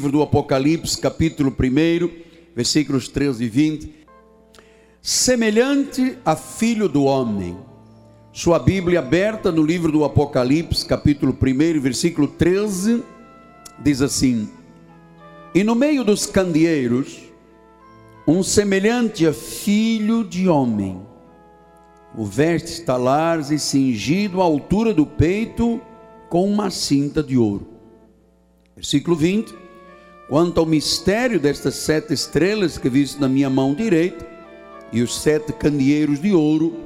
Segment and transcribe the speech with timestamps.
[0.00, 2.10] livro do Apocalipse, capítulo 1,
[2.56, 3.94] versículos 13 e 20.
[5.02, 7.54] Semelhante a filho do homem.
[8.32, 13.04] Sua Bíblia aberta no livro do Apocalipse, capítulo 1, versículo 13,
[13.78, 14.48] diz assim:
[15.54, 17.18] E no meio dos candeeiros,
[18.26, 20.98] um semelhante a filho de homem,
[22.16, 25.78] o veste talares e cingido à altura do peito
[26.30, 27.68] com uma cinta de ouro.
[28.74, 29.68] Versículo 20
[30.30, 34.24] Quanto ao mistério destas sete estrelas que visto na minha mão direita,
[34.92, 36.78] e os sete candeeiros de ouro,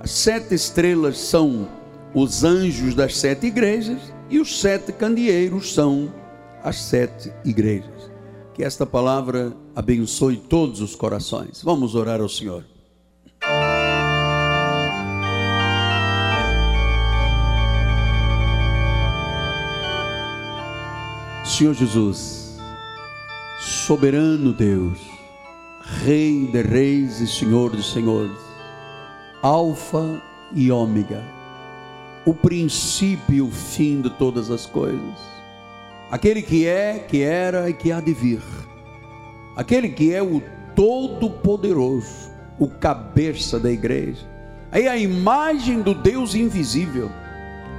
[0.00, 1.68] as sete estrelas são
[2.14, 6.10] os anjos das sete igrejas, e os sete candeeiros são
[6.64, 8.10] as sete igrejas.
[8.54, 11.60] Que esta palavra abençoe todos os corações.
[11.62, 12.64] Vamos orar ao Senhor.
[21.44, 22.45] Senhor Jesus,
[23.66, 25.00] soberano Deus,
[26.04, 28.38] Rei de reis e Senhor dos senhores,
[29.42, 30.22] Alfa
[30.54, 31.20] e Ômega,
[32.24, 35.18] o princípio e o fim de todas as coisas,
[36.12, 38.42] aquele que é, que era e que há de vir,
[39.56, 40.40] aquele que é o
[40.76, 44.24] Todo-Poderoso, o cabeça da igreja,
[44.70, 47.10] é a imagem do Deus invisível,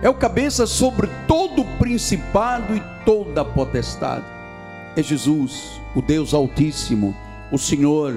[0.02, 4.36] é o cabeça sobre todo o principado e toda a potestade
[5.00, 7.16] é Jesus, o Deus Altíssimo,
[7.52, 8.16] o Senhor,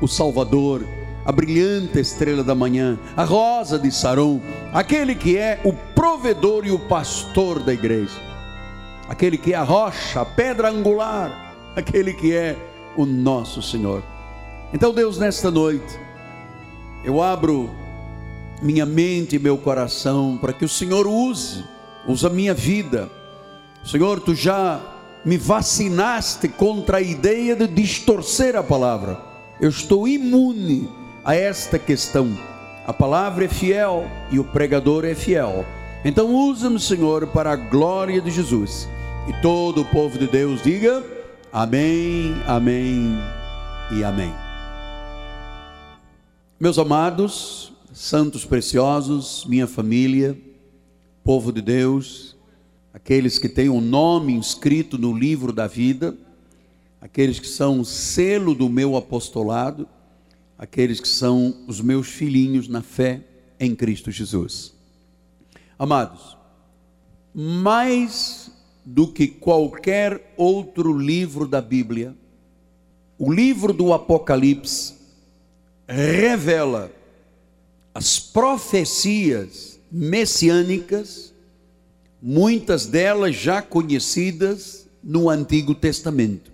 [0.00, 0.86] o Salvador,
[1.24, 4.40] a brilhante estrela da manhã, a rosa de Saron,
[4.72, 8.18] aquele que é o provedor e o pastor da igreja,
[9.08, 12.56] aquele que é a rocha, a pedra angular, aquele que é
[12.96, 14.02] o nosso Senhor.
[14.72, 15.98] Então, Deus, nesta noite,
[17.04, 17.70] eu abro
[18.62, 21.64] minha mente e meu coração para que o Senhor use,
[22.06, 23.10] use a minha vida.
[23.84, 24.80] Senhor, tu já
[25.24, 29.20] me vacinaste contra a ideia de distorcer a palavra.
[29.60, 30.88] Eu estou imune
[31.24, 32.36] a esta questão.
[32.86, 35.64] A palavra é fiel e o pregador é fiel.
[36.04, 38.88] Então usa-me, Senhor, para a glória de Jesus.
[39.28, 41.04] E todo o povo de Deus diga:
[41.52, 43.18] Amém, Amém
[43.92, 44.32] e Amém.
[46.58, 50.36] Meus amados, santos preciosos, minha família,
[51.22, 52.29] povo de Deus,
[52.92, 56.16] aqueles que têm o um nome inscrito no livro da vida,
[57.00, 59.88] aqueles que são o selo do meu apostolado,
[60.58, 63.22] aqueles que são os meus filhinhos na fé
[63.58, 64.74] em Cristo Jesus.
[65.78, 66.36] Amados,
[67.34, 68.50] mais
[68.84, 72.14] do que qualquer outro livro da Bíblia,
[73.18, 74.94] o livro do Apocalipse
[75.86, 76.90] revela
[77.94, 81.34] as profecias messiânicas
[82.22, 86.50] muitas delas já conhecidas no Antigo Testamento.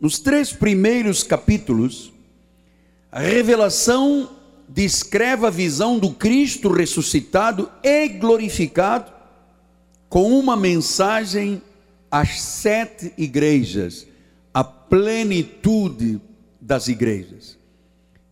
[0.00, 2.12] Nos três primeiros capítulos,
[3.10, 4.30] a revelação
[4.68, 9.12] descreve a visão do Cristo ressuscitado e glorificado
[10.08, 11.62] com uma mensagem
[12.10, 14.06] às sete igrejas,
[14.52, 16.20] a plenitude
[16.60, 17.58] das igrejas.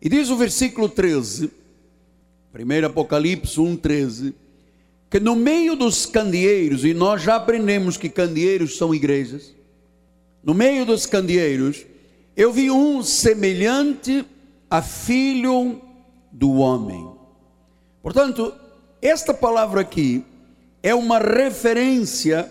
[0.00, 1.50] E diz o versículo 13,
[2.54, 4.34] 1 Apocalipse 1, 13,
[5.10, 9.52] que no meio dos candeeiros, e nós já aprendemos que candeeiros são igrejas,
[10.42, 11.84] no meio dos candeeiros,
[12.36, 14.24] eu vi um semelhante
[14.70, 15.82] a filho
[16.30, 17.10] do homem.
[18.00, 18.54] Portanto,
[19.02, 20.24] esta palavra aqui
[20.80, 22.48] é uma referência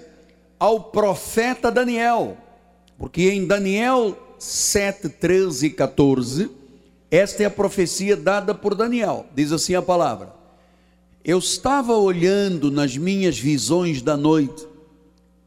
[0.60, 2.38] ao profeta Daniel,
[2.98, 6.52] porque em Daniel 7, 13 e 14,
[7.10, 10.39] esta é a profecia dada por Daniel, diz assim a palavra
[11.24, 14.68] eu estava olhando nas minhas visões da noite,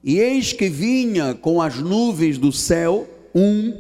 [0.05, 3.78] e eis que vinha com as nuvens do céu um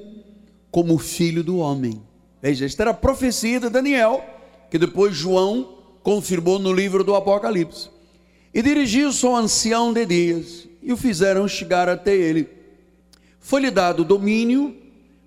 [0.70, 2.00] como filho do homem.
[2.40, 4.24] Veja, esta era a profecia de Daniel,
[4.70, 7.90] que depois João confirmou no livro do Apocalipse.
[8.54, 12.48] E dirigiu-se ao ancião de dias, e o fizeram chegar até ele.
[13.38, 14.74] Foi-lhe dado domínio,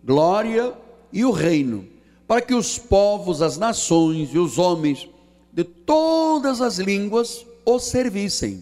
[0.04, 0.74] glória
[1.12, 1.88] e o reino,
[2.28, 5.08] para que os povos, as nações e os homens
[5.56, 8.62] de todas as línguas o servissem.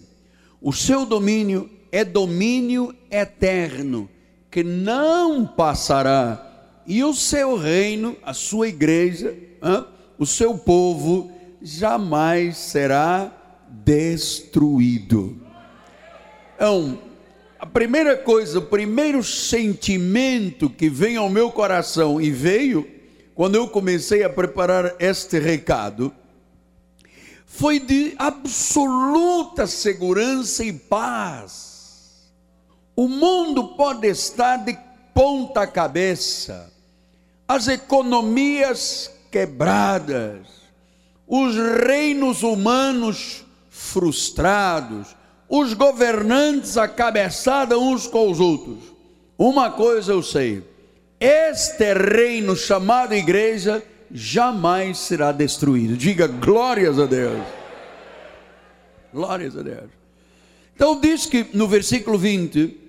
[0.61, 4.07] O seu domínio é domínio eterno,
[4.51, 9.85] que não passará, e o seu reino, a sua igreja, hein,
[10.19, 11.31] o seu povo,
[11.63, 13.31] jamais será
[13.67, 15.41] destruído.
[16.55, 16.99] Então,
[17.59, 22.87] a primeira coisa, o primeiro sentimento que vem ao meu coração e veio
[23.33, 26.13] quando eu comecei a preparar este recado,
[27.55, 32.31] foi de absoluta segurança e paz.
[32.95, 34.75] O mundo pode estar de
[35.13, 36.73] ponta cabeça,
[37.47, 40.47] as economias quebradas,
[41.27, 41.55] os
[41.85, 45.15] reinos humanos frustrados,
[45.47, 48.79] os governantes a cabeçada uns com os outros.
[49.37, 50.63] Uma coisa eu sei:
[51.19, 53.83] este reino chamado igreja
[54.13, 55.97] jamais será destruído.
[55.97, 57.43] Diga glórias a Deus.
[59.11, 59.89] Glórias a Deus.
[60.75, 62.83] Então diz que no versículo 20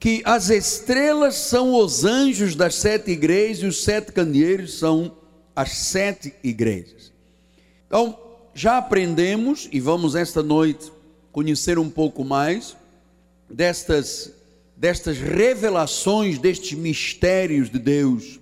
[0.00, 5.16] que as estrelas são os anjos das sete igrejas e os sete candeeiros são
[5.56, 7.10] as sete igrejas.
[7.86, 8.18] Então,
[8.52, 10.92] já aprendemos e vamos esta noite
[11.32, 12.76] conhecer um pouco mais
[13.48, 14.30] destas,
[14.76, 18.38] destas revelações, destes mistérios de Deus.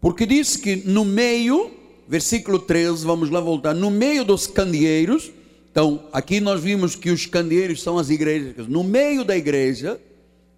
[0.00, 1.70] Porque diz que no meio,
[2.08, 5.30] versículo 13, vamos lá voltar, no meio dos candeeiros,
[5.70, 10.00] então aqui nós vimos que os candeeiros são as igrejas, no meio da igreja,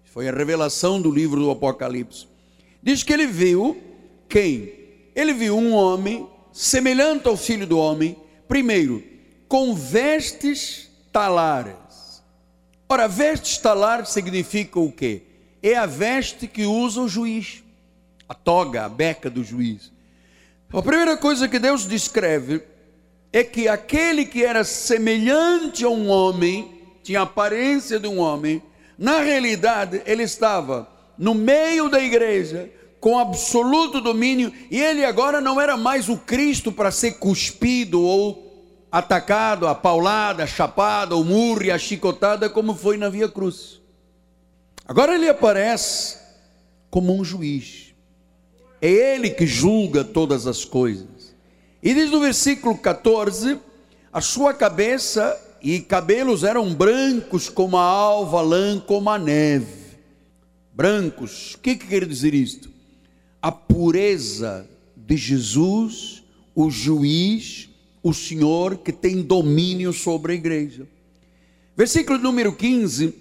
[0.05, 2.27] foi a revelação do livro do Apocalipse,
[2.81, 3.77] diz que ele viu
[4.29, 4.73] quem?
[5.15, 8.15] Ele viu um homem semelhante ao filho do homem,
[8.47, 9.03] primeiro,
[9.47, 12.23] com vestes talares.
[12.87, 15.23] Ora, vestes talares significa o quê?
[15.61, 17.62] É a veste que usa o juiz,
[18.27, 19.91] a toga, a beca do juiz.
[20.71, 22.63] A primeira coisa que Deus descreve
[23.31, 28.61] é que aquele que era semelhante a um homem, tinha a aparência de um homem,
[28.97, 30.87] na realidade ele estava
[31.17, 36.71] no meio da igreja, com absoluto domínio, e ele agora não era mais o Cristo
[36.71, 38.43] para ser cuspido ou
[38.89, 43.81] atacado, a paulada, chapada, o murro e a chicotada, como foi na Via Cruz.
[44.85, 46.17] Agora ele aparece
[46.89, 47.82] como um juiz.
[48.83, 51.33] É ele que julga todas as coisas.
[51.81, 53.57] E diz no versículo 14:
[54.11, 59.95] a sua cabeça e cabelos eram brancos como a alva, lã como a neve.
[60.73, 62.69] Brancos, o que, que quer dizer isto?
[63.41, 66.21] A pureza de Jesus,
[66.53, 67.69] o juiz,
[68.03, 70.85] o Senhor que tem domínio sobre a igreja.
[71.73, 73.13] Versículo número 15,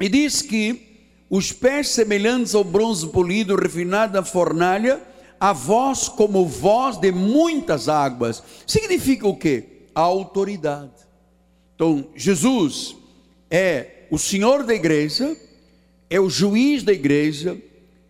[0.00, 0.87] e diz que
[1.30, 5.00] os pés semelhantes ao bronze polido, refinado na fornalha,
[5.38, 8.42] a voz como voz de muitas águas.
[8.66, 9.84] Significa o quê?
[9.94, 10.90] A autoridade.
[11.74, 12.96] Então, Jesus
[13.50, 15.36] é o Senhor da igreja,
[16.10, 17.56] é o juiz da igreja,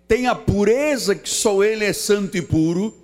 [0.07, 2.95] tem a pureza que só Ele é santo e puro,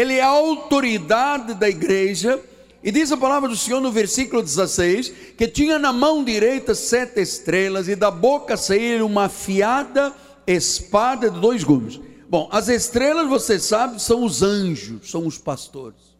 [0.00, 2.40] ele é a autoridade da igreja,
[2.82, 7.20] e diz a palavra do Senhor no versículo 16: que tinha na mão direita sete
[7.20, 10.14] estrelas, e da boca saía uma afiada
[10.46, 12.00] espada de dois gumes.
[12.28, 16.16] Bom, as estrelas, você sabe, são os anjos, são os pastores.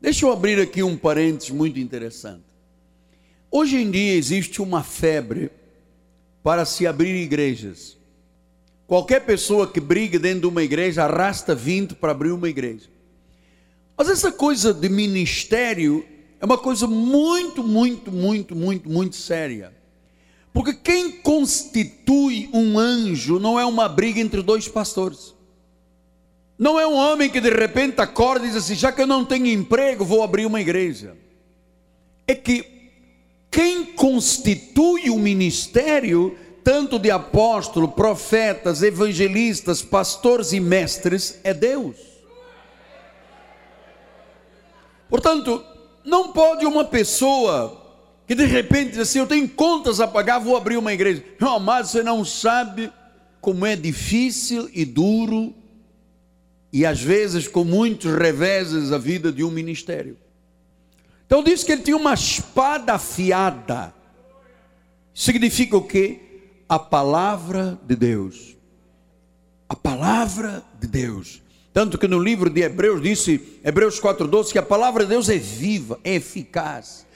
[0.00, 2.44] Deixa eu abrir aqui um parênteses muito interessante.
[3.50, 5.50] Hoje em dia existe uma febre
[6.42, 7.96] para se abrir igrejas.
[8.86, 12.88] Qualquer pessoa que brigue dentro de uma igreja arrasta 20 para abrir uma igreja.
[13.96, 16.04] Mas essa coisa de ministério
[16.40, 19.72] é uma coisa muito, muito, muito, muito, muito séria.
[20.52, 25.34] Porque quem constitui um anjo não é uma briga entre dois pastores.
[26.58, 29.24] Não é um homem que de repente acorda e diz assim: já que eu não
[29.24, 31.16] tenho emprego, vou abrir uma igreja.
[32.26, 32.64] É que
[33.50, 41.96] quem constitui o ministério tanto de apóstolos, profetas, evangelistas, pastores e mestres, é Deus.
[45.08, 45.64] Portanto,
[46.04, 47.82] não pode uma pessoa
[48.26, 51.24] que de repente diz assim: Eu tenho contas a pagar, vou abrir uma igreja.
[51.40, 52.92] Meu amado, você não sabe
[53.40, 55.54] como é difícil e duro,
[56.72, 60.16] e às vezes com muitos reveses, a vida de um ministério.
[61.26, 63.94] Então diz que ele tinha uma espada afiada.
[65.14, 66.20] Significa o quê?
[66.68, 68.56] a palavra de Deus.
[69.68, 71.42] A palavra de Deus.
[71.76, 75.36] Tanto que no livro de Hebreus disse, Hebreus 4,12, que a palavra de Deus é
[75.36, 77.06] viva, é eficaz,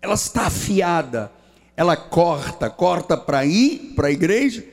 [0.00, 1.30] ela está afiada,
[1.76, 4.64] ela corta, corta para ir para a igreja,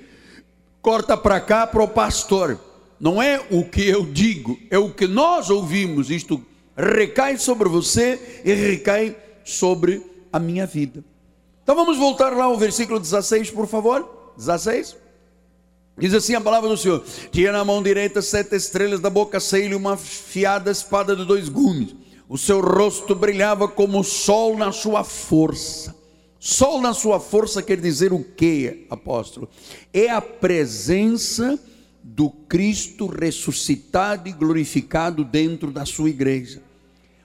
[0.81, 2.57] corta para cá para o pastor.
[2.97, 6.09] Não é o que eu digo, é o que nós ouvimos.
[6.09, 6.41] Isto
[6.73, 10.01] recai sobre você e recai sobre
[10.31, 11.03] a minha vida.
[11.61, 14.33] Então vamos voltar lá ao versículo 16, por favor.
[14.37, 14.95] 16.
[15.97, 19.77] Diz assim a palavra do Senhor: Tinha na mão direita sete estrelas, da boca saiu
[19.77, 21.95] uma fiada espada de dois gumes.
[22.27, 25.95] O seu rosto brilhava como o sol na sua força.
[26.39, 29.47] Sol na sua força quer dizer o que, apóstolo?
[29.93, 31.57] É a presença
[32.03, 36.61] do Cristo ressuscitado e glorificado dentro da sua igreja.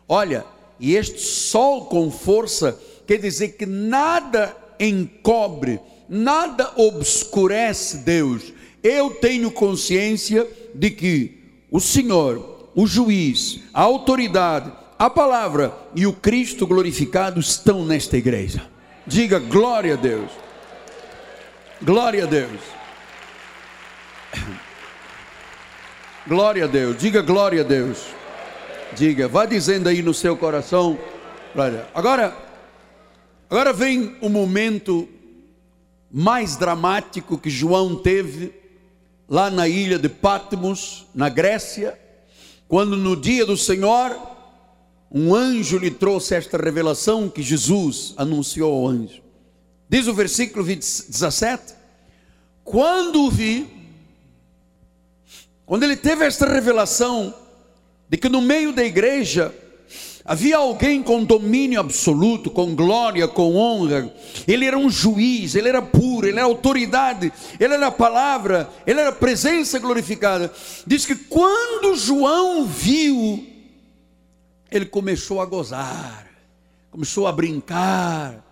[0.09, 0.45] Olha,
[0.79, 8.53] e este sol com força quer dizer que nada encobre nada obscurece Deus.
[8.83, 16.13] Eu tenho consciência de que o Senhor, o juiz, a autoridade, a palavra e o
[16.13, 18.67] Cristo glorificado estão nesta igreja.
[19.07, 20.31] Diga glória a Deus.
[21.83, 22.61] Glória a Deus.
[26.27, 26.99] Glória a Deus.
[26.99, 28.05] Diga glória a Deus.
[28.95, 30.99] Diga, vá dizendo aí no seu coração.
[31.95, 32.37] Agora,
[33.49, 35.09] agora vem o momento
[36.11, 38.60] mais dramático que João teve
[39.31, 41.97] lá na ilha de Patmos, na Grécia,
[42.67, 44.21] quando no dia do Senhor,
[45.09, 49.23] um anjo lhe trouxe esta revelação que Jesus anunciou ao anjo.
[49.89, 51.75] Diz o versículo 17:
[52.65, 53.69] Quando o vi,
[55.65, 57.33] quando ele teve esta revelação
[58.09, 59.55] de que no meio da igreja
[60.25, 64.13] Havia alguém com domínio absoluto, com glória, com honra.
[64.47, 69.01] Ele era um juiz, ele era puro, ele era autoridade, ele era a palavra, ele
[69.01, 70.53] era presença glorificada.
[70.87, 73.47] Diz que quando João viu,
[74.71, 76.27] ele começou a gozar,
[76.91, 78.45] começou a brincar,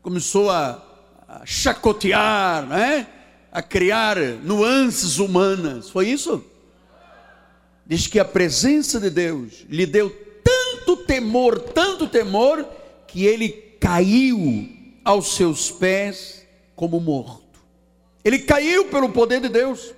[0.00, 0.82] começou a,
[1.28, 3.06] a chacotear, né?
[3.50, 5.90] a criar nuances humanas.
[5.90, 6.44] Foi isso?
[7.86, 10.25] Diz que a presença de Deus lhe deu
[10.86, 12.64] tanto temor, tanto temor,
[13.08, 13.48] que ele
[13.80, 14.68] caiu
[15.04, 17.42] aos seus pés como morto.
[18.24, 19.92] Ele caiu pelo poder de Deus.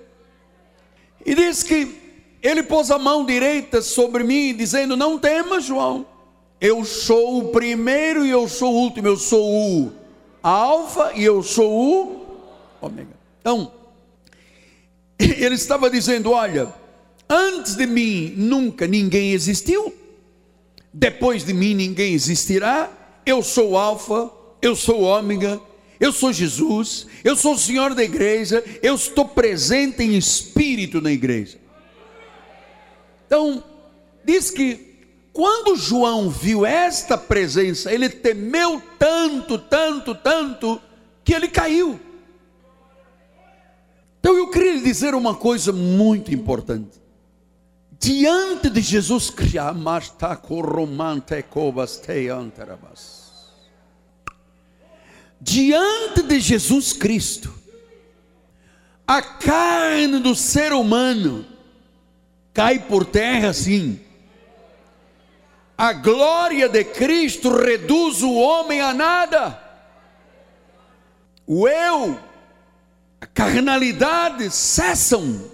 [1.23, 1.95] E diz que
[2.41, 6.07] ele pôs a mão direita sobre mim, dizendo: Não temas, João.
[6.59, 9.07] Eu sou o primeiro e eu sou o último.
[9.07, 9.91] Eu sou o
[10.41, 12.25] Alfa e eu sou o
[12.81, 13.15] Ômega.
[13.41, 13.71] Então,
[15.19, 16.73] ele estava dizendo: Olha,
[17.29, 19.98] antes de mim nunca ninguém existiu
[20.93, 22.91] depois de mim ninguém existirá.
[23.25, 24.31] Eu sou o Alfa,
[24.61, 25.61] eu sou o Ômega,
[25.99, 31.11] eu sou Jesus, eu sou o Senhor da igreja, eu estou presente em espírito na
[31.11, 31.57] igreja.
[33.27, 33.63] Então,
[34.25, 34.89] diz que
[35.31, 40.81] quando João viu esta presença, ele temeu tanto, tanto, tanto,
[41.23, 41.99] que ele caiu.
[44.19, 46.99] Então eu queria lhe dizer uma coisa muito importante
[47.99, 49.59] diante de Jesus Cristo,
[55.41, 57.53] diante de Jesus Cristo,
[59.05, 61.45] a carne do ser humano
[62.53, 63.99] cai por terra sim.
[65.77, 69.63] A glória de Cristo reduz o homem a nada.
[71.47, 72.19] O eu,
[73.19, 75.49] a carnalidade cessam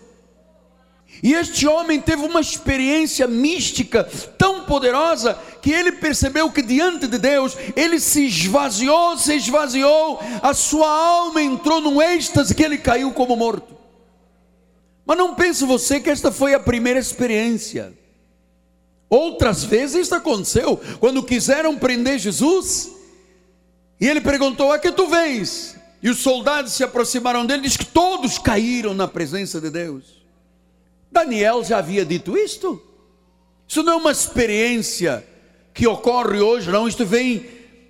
[1.25, 4.03] e este homem teve uma experiência mística
[4.38, 10.53] tão poderosa que ele percebeu que diante de Deus ele se esvaziou, se esvaziou, a
[10.53, 13.75] sua alma entrou num êxtase que ele caiu como morto.
[15.03, 17.91] Mas não pense você que esta foi a primeira experiência.
[19.10, 22.91] Outras vezes isso aconteceu, quando quiseram prender Jesus,
[24.00, 25.75] e ele perguntou: A que tu vens?
[26.03, 30.25] E os soldados se aproximaram dele, diz que todos caíram na presença de Deus.
[31.15, 32.81] Daniel já havia dito isto.
[33.65, 35.25] Isso não é uma experiência
[35.74, 36.89] que ocorre hoje, não.
[36.89, 37.45] Isto vem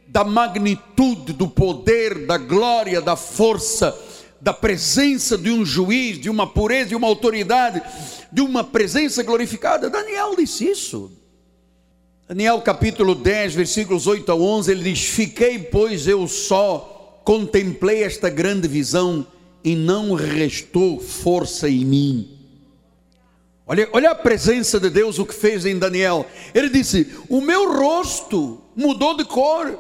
[0.08, 3.98] da magnitude, do poder, da glória, da força,
[4.40, 7.82] da presença de um juiz, de uma pureza, de uma autoridade,
[8.32, 9.90] de uma presença glorificada.
[9.90, 11.12] Daniel disse isso.
[12.28, 18.30] Daniel capítulo 10, versículos 8 a 11, ele diz: Fiquei, pois, eu só, contemplei esta
[18.30, 19.26] grande visão,
[19.64, 22.35] e não restou força em mim.
[23.68, 26.26] Olha, olha a presença de Deus, o que fez em Daniel.
[26.54, 29.80] Ele disse: O meu rosto mudou de cor,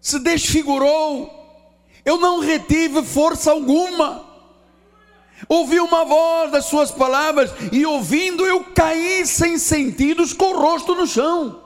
[0.00, 1.32] se desfigurou,
[2.04, 4.26] eu não retive força alguma.
[5.48, 10.94] Ouvi uma voz das suas palavras, e ouvindo eu caí sem sentidos com o rosto
[10.94, 11.62] no chão.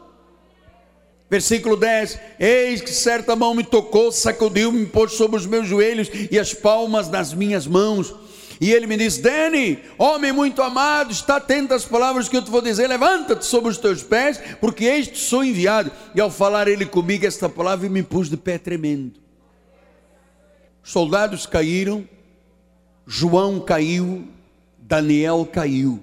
[1.29, 6.39] Versículo 10: Eis que certa mão me tocou, sacudiu-me, pôs sobre os meus joelhos e
[6.39, 8.15] as palmas das minhas mãos
[8.61, 12.51] e ele me disse: Dani, homem muito amado, está atento às palavras que eu te
[12.51, 15.91] vou dizer, levanta-te sobre os teus pés, porque este sou enviado.
[16.15, 19.19] E ao falar ele comigo esta palavra, me pus de pé tremendo.
[20.85, 22.07] Os soldados caíram,
[23.07, 24.29] João caiu,
[24.79, 26.03] Daniel caiu.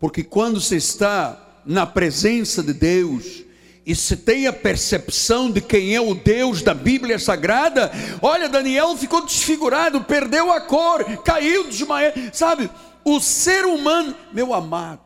[0.00, 3.44] Porque quando se está na presença de Deus,
[3.90, 7.90] e se tem a percepção de quem é o Deus da Bíblia Sagrada,
[8.22, 12.70] olha, Daniel ficou desfigurado, perdeu a cor, caiu, desmaiou, sabe?
[13.04, 15.00] O ser humano, meu amado,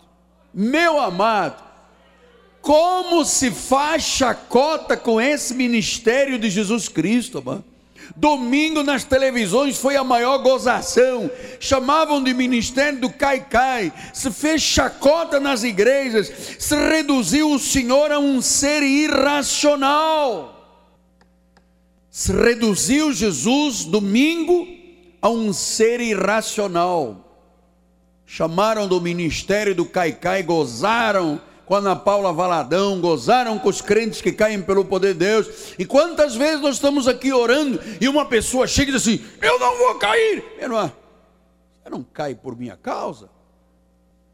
[0.53, 1.65] meu amado,
[2.61, 7.65] como se faz chacota com esse ministério de Jesus Cristo, mano?
[8.17, 11.31] Domingo nas televisões foi a maior gozação.
[11.59, 13.93] Chamavam de ministério do Caicai.
[14.13, 16.31] Se fez chacota nas igrejas.
[16.59, 20.51] Se reduziu o Senhor a um ser irracional.
[22.11, 24.67] Se reduziu Jesus domingo
[25.21, 27.25] a um ser irracional.
[28.27, 34.21] Chamaram do ministério do Caicai, gozaram com a Ana Paula Valadão, gozaram com os crentes
[34.21, 35.75] que caem pelo poder de Deus.
[35.79, 39.59] E quantas vezes nós estamos aqui orando e uma pessoa chega e diz assim: Eu
[39.59, 40.45] não vou cair.
[40.59, 40.93] Eu não,
[41.83, 43.29] você não cai por minha causa.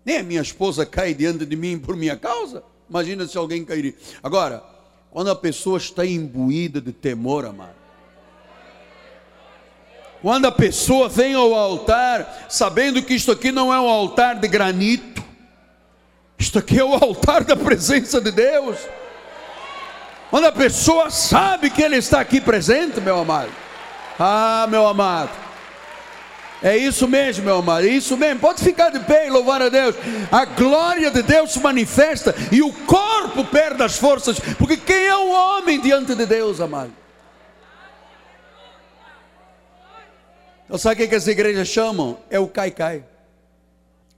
[0.04, 2.62] Nem a minha esposa cai diante de mim por minha causa.
[2.88, 3.94] Imagina se alguém cairia.
[4.22, 4.62] Agora,
[5.10, 7.80] quando a pessoa está imbuída de temor, amado.
[10.22, 14.48] Quando a pessoa vem ao altar, sabendo que isto aqui não é um altar de
[14.48, 15.24] granito,
[16.40, 18.78] isto aqui é o altar da presença de Deus.
[20.30, 23.50] Quando a pessoa sabe que Ele está aqui presente, meu amado.
[24.18, 25.30] Ah, meu amado.
[26.62, 27.86] É isso mesmo, meu amado.
[27.86, 28.40] É isso mesmo.
[28.40, 29.94] Pode ficar de pé e louvar a Deus.
[30.32, 34.38] A glória de Deus se manifesta e o corpo perde as forças.
[34.58, 36.92] Porque quem é o homem diante de Deus, amado?
[40.64, 42.18] Então, sabe o que as igrejas chamam?
[42.30, 43.04] É o cai-cai.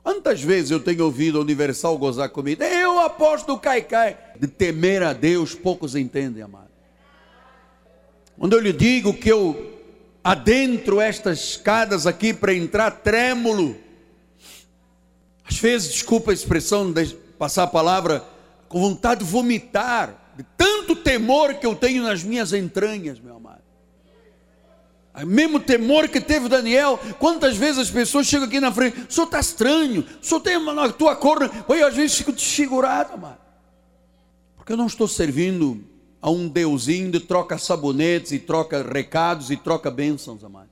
[0.03, 2.63] Quantas vezes eu tenho ouvido a Universal gozar comigo?
[2.63, 4.17] Eu aposto do caicai.
[4.39, 6.71] De temer a Deus, poucos entendem, amado.
[8.37, 9.81] Quando eu lhe digo que eu
[10.25, 13.77] adentro estas escadas aqui para entrar trêmulo,
[15.45, 18.25] às vezes, desculpa a expressão, de passar a palavra,
[18.69, 23.62] com vontade de vomitar, de tanto temor que eu tenho nas minhas entranhas, meu amado.
[25.15, 29.13] O mesmo temor que teve Daniel, quantas vezes as pessoas chegam aqui na frente, o
[29.13, 33.39] senhor está estranho, o senhor tem uma tua cor, eu às vezes fico desfigurado, amado.
[34.57, 35.85] Porque eu não estou servindo
[36.21, 40.71] a um deusinho de troca sabonetes e troca recados e troca bênçãos, amado.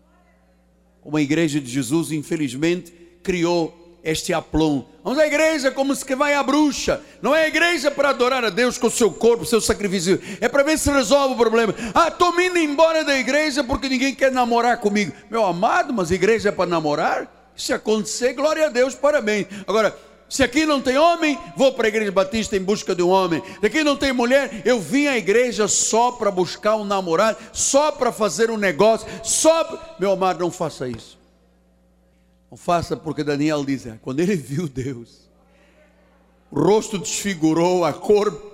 [1.02, 2.92] Como a igreja de Jesus, infelizmente,
[3.22, 4.84] criou este aplom.
[5.02, 7.00] Vamos à igreja como se que vai a bruxa.
[7.22, 10.20] Não é a igreja para adorar a Deus com o seu corpo, seu sacrifício.
[10.40, 11.74] É para ver se resolve o problema.
[11.94, 15.12] Ah, estou indo embora da igreja porque ninguém quer namorar comigo.
[15.30, 17.52] Meu amado, mas igreja é para namorar?
[17.56, 19.46] Se acontecer, glória a Deus, parabéns.
[19.66, 19.96] Agora,
[20.30, 23.42] se aqui não tem homem, vou para a igreja batista em busca de um homem.
[23.58, 27.90] Se aqui não tem mulher, eu vim à igreja só para buscar um namorado, só
[27.90, 29.96] para fazer um negócio, só.
[29.98, 31.19] Meu amado, não faça isso.
[32.50, 35.30] Não faça porque Daniel diz, é, quando ele viu Deus,
[36.50, 38.50] o rosto desfigurou, a cor,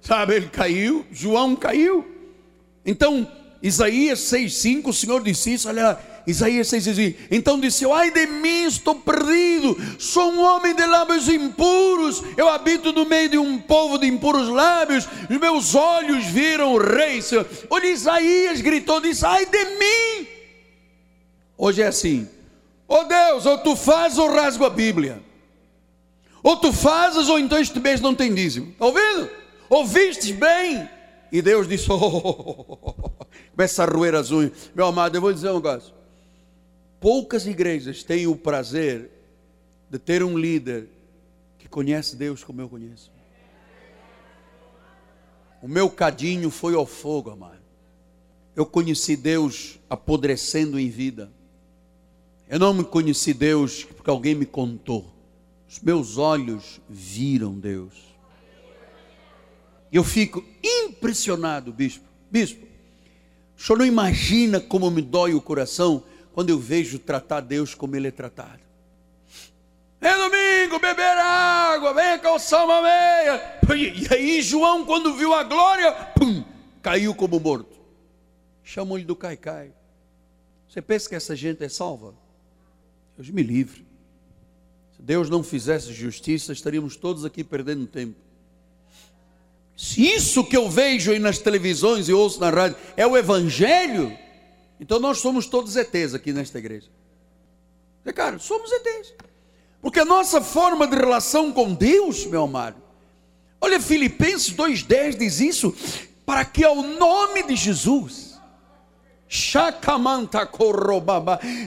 [0.00, 2.04] sabe, ele caiu, João caiu.
[2.84, 3.30] Então,
[3.62, 7.16] Isaías 6,5, o Senhor disse isso, olha Isaías 6,5.
[7.30, 12.92] Então disse: Ai de mim, estou perdido, sou um homem de lábios impuros, eu habito
[12.92, 17.20] no meio de um povo de impuros lábios, os meus olhos viram o rei.
[17.68, 20.28] Olha, Isaías gritou: disse, Ai de mim.
[21.56, 22.28] Hoje é assim,
[22.94, 25.22] Oh Deus, ou tu fazes ou rasgo a Bíblia.
[26.42, 28.72] Ou tu fazes ou então este mês não tem dízimo.
[28.72, 29.30] Está ouvindo?
[29.70, 30.86] Ouvistes bem?
[31.32, 33.26] E Deus disse: oh, oh, oh,
[33.56, 34.70] começa a roer as unhas.
[34.74, 35.94] Meu amado, eu vou dizer um negócio.
[37.00, 39.10] Poucas igrejas têm o prazer
[39.88, 40.86] de ter um líder
[41.58, 43.10] que conhece Deus como eu conheço.
[45.62, 47.62] O meu cadinho foi ao fogo, amado.
[48.54, 51.32] Eu conheci Deus apodrecendo em vida.
[52.52, 55.10] Eu não me conheci Deus porque alguém me contou.
[55.66, 57.94] Os meus olhos viram Deus.
[59.90, 62.04] Eu fico impressionado, bispo.
[62.30, 62.66] Bispo,
[63.56, 67.96] o senhor não imagina como me dói o coração quando eu vejo tratar Deus como
[67.96, 68.60] ele é tratado.
[69.98, 73.60] É domingo, beber água, vem calçar uma meia.
[73.74, 76.44] E aí João, quando viu a glória, pum,
[76.82, 77.80] caiu como morto.
[78.62, 79.72] Chamou-lhe do caicai.
[80.68, 82.20] Você pensa que essa gente é salva?
[83.16, 83.86] Deus me livre.
[84.96, 88.16] Se Deus não fizesse justiça, estaríamos todos aqui perdendo tempo.
[89.76, 94.16] Se isso que eu vejo aí nas televisões e ouço na rádio é o Evangelho,
[94.78, 96.88] então nós somos todos ETs aqui nesta igreja.
[98.04, 99.14] É, cara, somos ETs.
[99.80, 102.80] Porque a nossa forma de relação com Deus, meu amado,
[103.60, 105.74] olha, Filipenses 2,10 diz isso,
[106.24, 108.31] para que ao nome de Jesus,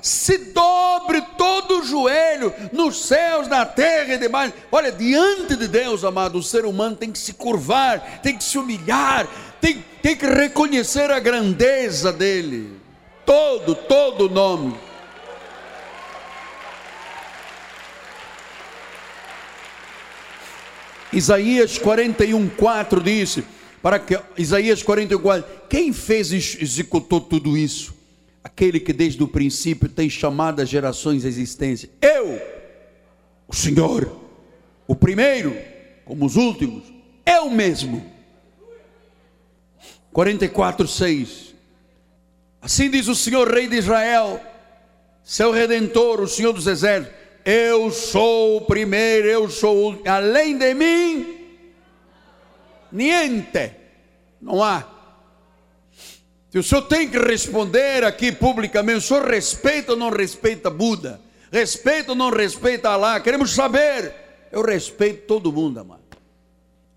[0.04, 4.54] se dobre todo o joelho nos céus, na terra e demais.
[4.72, 8.60] Olha, diante de Deus, amado, o ser humano tem que se curvar, tem que se
[8.60, 9.28] humilhar,
[9.60, 12.80] tem, tem que reconhecer a grandeza dele.
[13.26, 14.78] Todo, todo o nome.
[21.12, 23.44] Isaías 41, 4 disse:
[23.86, 27.94] para que Isaías 44, quem fez e executou tudo isso?
[28.44, 31.88] Aquele que desde o princípio tem chamado as gerações à existência.
[32.02, 32.42] Eu,
[33.48, 34.12] o Senhor,
[34.88, 35.56] o primeiro,
[36.04, 36.84] como os últimos,
[37.24, 38.04] eu mesmo.
[40.12, 41.54] 44, 6.
[42.64, 44.42] Assim diz o Senhor, Rei de Israel,
[45.24, 50.10] seu redentor, o Senhor dos exércitos: Eu sou o primeiro, eu sou o último.
[50.10, 51.35] Além de mim,
[52.96, 53.72] niente,
[54.42, 54.84] não há.
[56.50, 61.20] Se o senhor tem que responder aqui publicamente, o senhor respeita ou não respeita Buda?
[61.52, 63.20] Respeita ou não respeita Allah?
[63.20, 64.14] Queremos saber.
[64.52, 66.02] Eu respeito todo mundo, amado.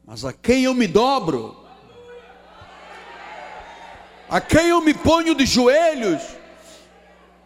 [0.06, 1.56] Mas a quem eu me dobro?
[4.28, 6.22] A quem eu me ponho de joelhos?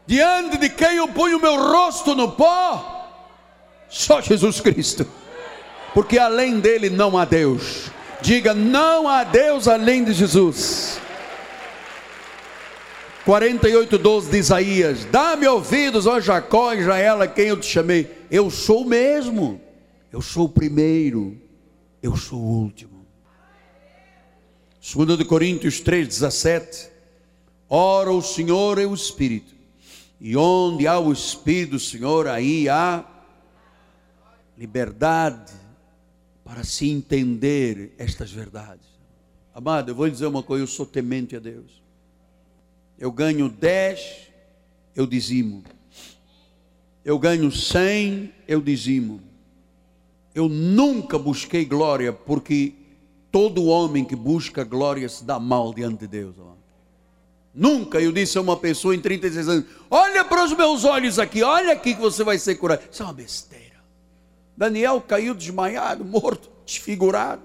[0.06, 3.08] Diante de quem eu ponho meu rosto no pó?
[3.88, 5.06] Só Jesus Cristo.
[5.94, 7.90] Porque além dele não há Deus.
[8.22, 11.00] Diga: não há Deus além de Jesus.
[13.24, 18.08] 48, 12 de Isaías: Dá-me ouvidos, ó Jacó, Israel, a quem eu te chamei.
[18.30, 19.60] Eu sou o mesmo,
[20.12, 21.36] eu sou o primeiro,
[22.00, 23.04] eu sou o último.
[24.80, 26.90] 2 de Coríntios 3, 17:
[27.68, 29.52] Ora, o Senhor é o Espírito,
[30.20, 33.04] e onde há o Espírito do Senhor, aí há
[34.56, 35.61] liberdade
[36.52, 38.84] para se entender estas verdades.
[39.54, 41.82] Amado, eu vou lhe dizer uma coisa, eu sou temente a Deus.
[42.98, 44.28] Eu ganho 10,
[44.94, 45.64] eu dizimo.
[47.02, 49.22] Eu ganho 100, eu dizimo.
[50.34, 52.74] Eu nunca busquei glória, porque
[53.30, 56.38] todo homem que busca glória se dá mal diante de Deus.
[56.38, 56.58] Amado.
[57.54, 61.42] Nunca eu disse a uma pessoa em 36 anos: Olha para os meus olhos aqui,
[61.42, 62.82] olha aqui que você vai ser curado.
[62.90, 63.61] Isso é uma besteira.
[64.56, 67.42] Daniel caiu desmaiado, morto, desfigurado.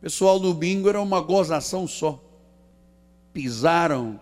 [0.00, 2.22] Pessoal do bingo era uma gozação só.
[3.32, 4.20] Pisaram.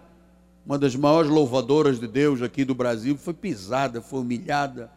[0.65, 4.91] Uma das maiores louvadoras de Deus aqui do Brasil foi pisada, foi humilhada,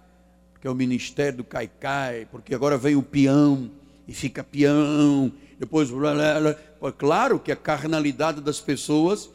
[0.53, 3.69] porque é o ministério do Caicai, porque agora vem o peão
[4.07, 5.89] e fica peão, depois.
[5.89, 6.91] Blá, blá, blá.
[6.93, 9.29] Claro que a carnalidade das pessoas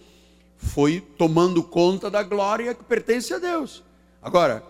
[0.57, 3.83] foi tomando conta da glória que pertence a Deus.
[4.23, 4.63] Agora,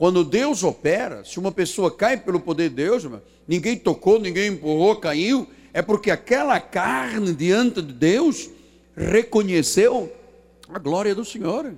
[0.00, 3.06] quando Deus opera, se uma pessoa cai pelo poder de Deus,
[3.46, 8.48] ninguém tocou, ninguém empurrou, caiu, é porque aquela carne diante de Deus
[8.96, 10.10] reconheceu
[10.72, 11.74] a glória do Senhor.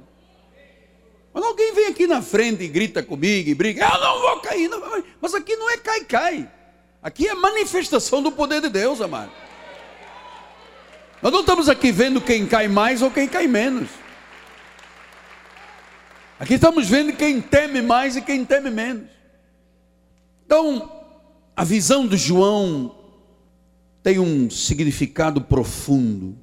[1.33, 4.69] Quando alguém vem aqui na frente e grita comigo e briga, eu não vou cair,
[4.69, 4.81] não.
[5.21, 6.49] mas aqui não é cai-cai,
[7.03, 9.33] aqui é manifestação do poder de Deus, amado.
[11.21, 14.02] Nós não estamos aqui vendo quem cai mais ou quem cai menos.
[16.43, 19.07] Aqui estamos vendo quem teme mais e quem teme menos.
[20.45, 20.91] Então,
[21.55, 22.97] a visão de João
[24.03, 26.37] tem um significado profundo.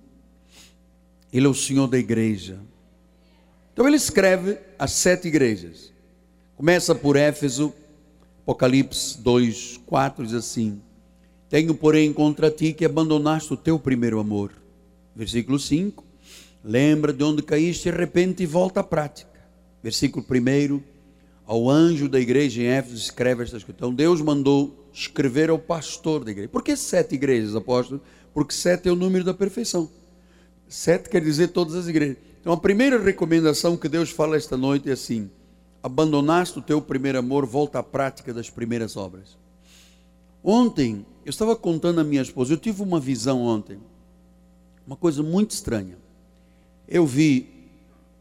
[1.34, 2.62] Ele é o Senhor da igreja.
[3.74, 5.92] Então ele escreve as sete igrejas.
[6.56, 7.74] Começa por Éfeso,
[8.44, 10.82] Apocalipse 2, 4 diz assim:
[11.50, 14.54] Tenho, porém, contra ti que abandonaste o teu primeiro amor.
[15.14, 16.06] Versículo 5:
[16.64, 19.29] Lembra de onde caíste, arrepende e volta à prática
[19.82, 20.82] versículo 1,
[21.46, 23.88] ao anjo da igreja em Éfeso, escreve esta escritura.
[23.88, 26.50] Então Deus mandou escrever ao pastor da igreja.
[26.50, 28.02] Por que sete igrejas, apóstolo?
[28.34, 29.89] Porque sete é o número da perfeição.
[30.68, 32.18] Sete quer dizer todas as igrejas.
[32.39, 35.30] Então a primeira recomendação que Deus fala esta noite é assim:
[35.82, 39.38] abandonaste o teu primeiro amor, volta à prática das primeiras obras.
[40.44, 43.80] Ontem, eu estava contando à minha esposa, eu tive uma visão ontem,
[44.86, 45.98] uma coisa muito estranha.
[46.88, 47.50] Eu vi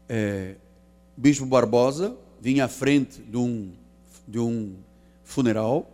[0.07, 0.55] é,
[1.19, 3.73] Bispo Barbosa vinha à frente de um,
[4.25, 4.73] de um
[5.21, 5.91] funeral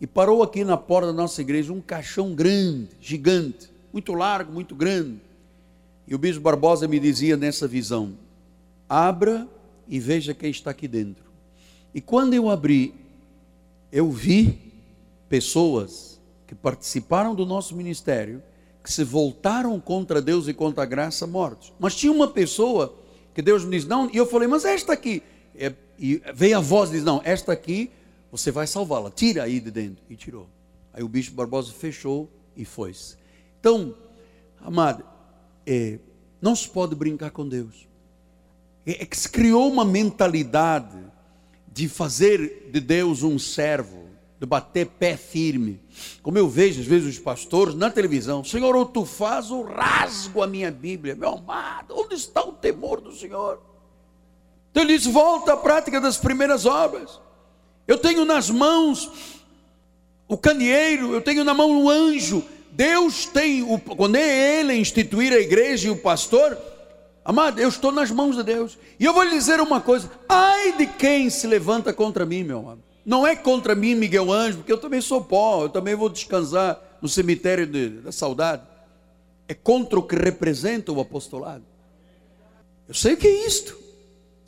[0.00, 4.76] e parou aqui na porta da nossa igreja um caixão grande, gigante, muito largo, muito
[4.76, 5.20] grande.
[6.06, 8.12] E o Bispo Barbosa me dizia nessa visão:
[8.88, 9.48] abra
[9.88, 11.24] e veja quem está aqui dentro.
[11.92, 12.94] E quando eu abri,
[13.90, 14.56] eu vi
[15.28, 18.40] pessoas que participaram do nosso ministério,
[18.84, 21.72] que se voltaram contra Deus e contra a graça mortos.
[21.76, 23.00] Mas tinha uma pessoa
[23.42, 25.22] Deus me diz, não, e eu falei, mas esta aqui,
[25.54, 27.90] é, e veio a voz e diz, não, esta aqui
[28.30, 30.02] você vai salvá-la, tira aí de dentro.
[30.08, 30.48] E tirou.
[30.92, 33.16] Aí o bicho Barbosa fechou e foi-se.
[33.58, 33.94] Então,
[34.60, 35.04] amado,
[35.66, 35.98] é,
[36.40, 37.88] não se pode brincar com Deus.
[38.86, 40.98] É, é que se criou uma mentalidade
[41.72, 44.09] de fazer de Deus um servo
[44.40, 45.78] de bater pé firme.
[46.22, 50.42] Como eu vejo às vezes os pastores na televisão, Senhor, ou tu faz ou rasgo
[50.42, 53.60] a minha Bíblia, meu amado, onde está o temor do Senhor?
[54.70, 57.20] Então ele diz: volta à prática das primeiras obras.
[57.86, 59.10] Eu tenho nas mãos
[60.26, 65.34] o candeeiro, eu tenho na mão o anjo, Deus tem, o, quando é Ele instituir
[65.34, 66.56] a igreja e o pastor,
[67.22, 68.78] amado, eu estou nas mãos de Deus.
[68.98, 72.60] E eu vou lhe dizer uma coisa: ai de quem se levanta contra mim, meu
[72.60, 72.89] amado.
[73.10, 76.80] Não é contra mim, Miguel Anjo, porque eu também sou pó, eu também vou descansar
[77.02, 78.62] no cemitério de, da saudade.
[79.48, 81.64] É contra o que representa o apostolado.
[82.86, 83.76] Eu sei o que é isto.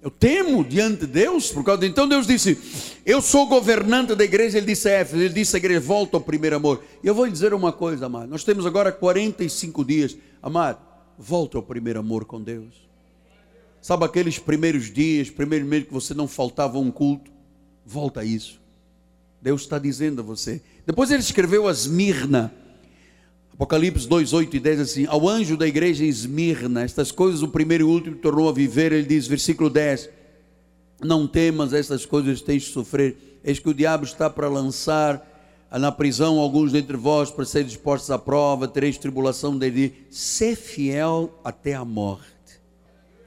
[0.01, 1.88] Eu temo diante de Deus, por causa de...
[1.88, 2.57] Então Deus disse:
[3.05, 4.59] Eu sou governante da igreja.
[4.59, 6.85] Ele disse a Éfeso, ele disse à igreja: Volta ao primeiro amor.
[7.03, 8.29] E eu vou lhe dizer uma coisa, amado.
[8.29, 10.16] Nós temos agora 45 dias.
[10.40, 10.79] Amado,
[11.18, 12.88] volta ao primeiro amor com Deus.
[13.81, 17.32] Sabe aqueles primeiros dias, primeiro mês que você não faltava um culto?
[17.85, 18.61] Volta a isso.
[19.40, 20.61] Deus está dizendo a você.
[20.87, 22.53] Depois ele escreveu a Esmirna.
[23.53, 27.49] Apocalipse 2, 8 e 10 assim, ao anjo da igreja em Esmirna, estas coisas o
[27.49, 30.09] primeiro e o último tornou a viver, ele diz, versículo 10,
[31.05, 35.29] não temas estas coisas tens de sofrer, eis que o diabo está para lançar
[35.71, 41.33] na prisão alguns dentre vós para serem dispostos à prova, tereis tribulação dele, ser fiel
[41.45, 42.61] até a morte,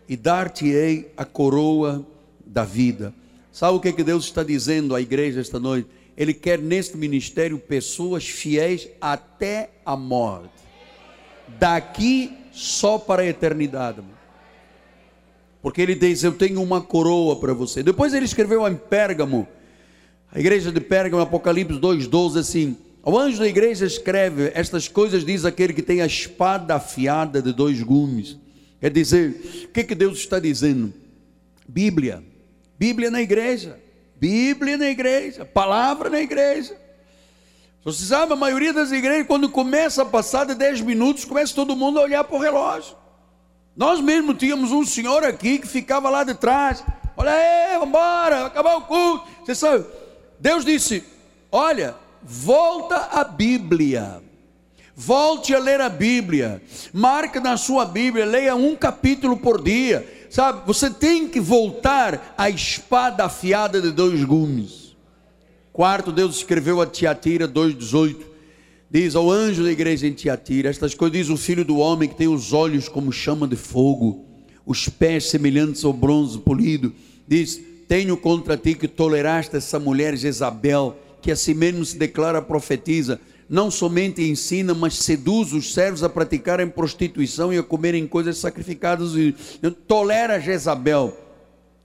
[0.08, 2.06] e dar-te-ei a coroa
[2.46, 3.14] da vida.
[3.56, 5.88] Sabe o que, é que Deus está dizendo à igreja esta noite?
[6.18, 10.52] Ele quer neste ministério pessoas fiéis até a morte.
[11.58, 14.02] Daqui só para a eternidade.
[15.62, 17.82] Porque ele diz: Eu tenho uma coroa para você.
[17.82, 19.48] Depois ele escreveu em Pérgamo,
[20.34, 25.46] a igreja de Pérgamo, Apocalipse 2,12, assim: O anjo da igreja escreve: Estas coisas diz
[25.46, 28.38] aquele que tem a espada afiada de dois gumes.
[28.82, 30.94] Quer dizer, o que, que Deus está dizendo?
[31.66, 32.22] Bíblia,
[32.78, 33.80] Bíblia na igreja.
[34.16, 36.76] Bíblia na igreja, palavra na igreja.
[37.84, 41.76] Você sabe, a maioria das igrejas, quando começa a passar de 10 minutos, começa todo
[41.76, 42.96] mundo a olhar para o relógio.
[43.76, 46.84] Nós mesmo tínhamos um senhor aqui que ficava lá de trás.
[47.16, 49.28] Olha aí, vamos embora, acabar o culto.
[49.44, 49.86] Você sabe,
[50.40, 51.04] Deus disse:
[51.52, 54.24] Olha, volta à Bíblia.
[54.96, 56.62] Volte a ler a Bíblia.
[56.94, 60.25] Marque na sua Bíblia, leia um capítulo por dia.
[60.36, 64.94] Sabe, você tem que voltar à espada afiada de dois gumes.
[65.72, 68.18] Quarto, Deus escreveu a Tiatira 2,18.
[68.92, 72.18] Diz ao anjo da igreja em Tiatira: Estas coisas diz o filho do homem que
[72.18, 74.26] tem os olhos como chama de fogo,
[74.66, 76.94] os pés semelhantes ao bronze polido.
[77.26, 82.42] Diz: Tenho contra ti que toleraste essa mulher Jezabel, que a si mesmo se declara
[82.42, 88.38] profetiza não somente ensina, mas seduz os servos a praticarem prostituição e a comerem coisas
[88.38, 89.12] sacrificadas.
[89.88, 91.16] Tolera Jezabel.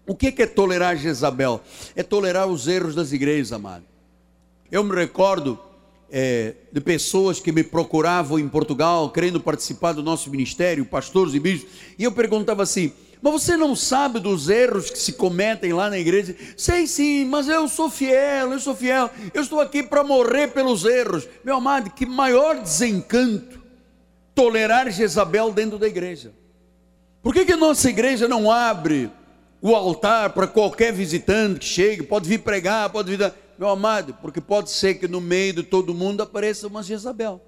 [0.07, 1.61] O que é tolerar Jezabel?
[1.95, 3.85] É tolerar os erros das igrejas, amado.
[4.71, 5.59] Eu me recordo
[6.11, 11.41] é, de pessoas que me procuravam em Portugal, querendo participar do nosso ministério, pastores e
[11.41, 12.93] bispos, e eu perguntava assim:
[13.23, 16.35] mas você não sabe dos erros que se cometem lá na igreja?
[16.57, 19.11] Sei sim, mas eu sou fiel, eu sou fiel.
[19.35, 21.29] Eu estou aqui para morrer pelos erros.
[21.45, 23.61] Meu amado, que maior desencanto
[24.35, 26.33] tolerar Jezabel dentro da igreja.
[27.23, 29.11] Por que, que nossa igreja não abre
[29.61, 32.03] o altar para qualquer visitante que chegue?
[32.03, 33.35] Pode vir pregar, pode vir.
[33.59, 37.43] Meu amado, porque pode ser que no meio de todo mundo apareça uma Jezabel.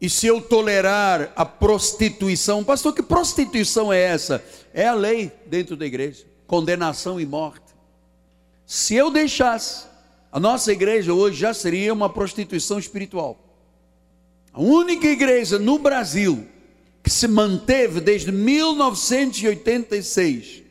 [0.00, 4.42] E se eu tolerar a prostituição, pastor, que prostituição é essa?
[4.72, 7.66] É a lei dentro da igreja: condenação e morte.
[8.64, 9.84] Se eu deixasse,
[10.32, 13.38] a nossa igreja hoje já seria uma prostituição espiritual.
[14.52, 16.48] A única igreja no Brasil
[17.02, 20.62] que se manteve desde 1986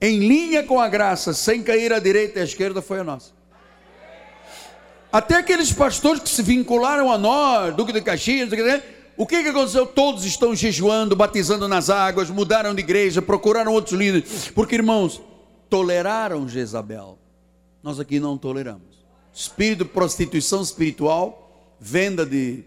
[0.00, 3.32] em linha com a graça, sem cair à direita e à esquerda, foi a nossa.
[5.16, 8.50] Até aqueles pastores que se vincularam a nós, Duque de Caxias,
[9.16, 9.86] o que, que aconteceu?
[9.86, 15.22] Todos estão jejuando, batizando nas águas, mudaram de igreja, procuraram outros líderes, porque irmãos,
[15.70, 17.18] toleraram Jezabel.
[17.82, 19.06] Nós aqui não toleramos.
[19.32, 22.62] Espírito de prostituição espiritual, venda de,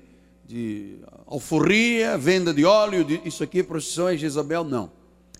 [0.47, 0.95] de
[1.27, 4.63] alforria, venda de óleo, de, isso aqui prostituição, é Jezabel?
[4.63, 4.91] Não.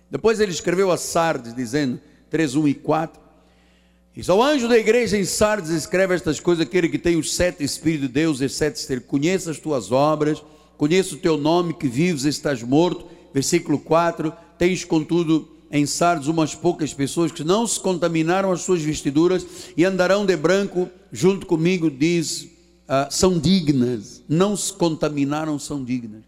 [0.08, 3.20] Depois ele escreveu a Sardes, dizendo, 3, 1 e 4,
[4.12, 7.62] Diz ao anjo da igreja em Sardes, escreve estas coisas, aquele que tem os sete
[7.62, 10.42] Espíritos de Deus, e sete conheça as tuas obras,
[10.76, 13.06] conheça o teu nome, que vives estás morto.
[13.32, 18.82] Versículo 4, tens contudo em Sardes umas poucas pessoas que não se contaminaram as suas
[18.82, 19.46] vestiduras
[19.76, 26.24] e andarão de branco junto comigo, diz, uh, são dignas, não se contaminaram, são dignas.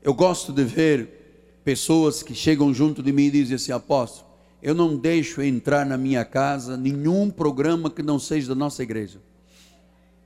[0.00, 4.33] Eu gosto de ver pessoas que chegam junto de mim e dizem assim, apóstolo,
[4.64, 9.20] eu não deixo entrar na minha casa nenhum programa que não seja da nossa igreja.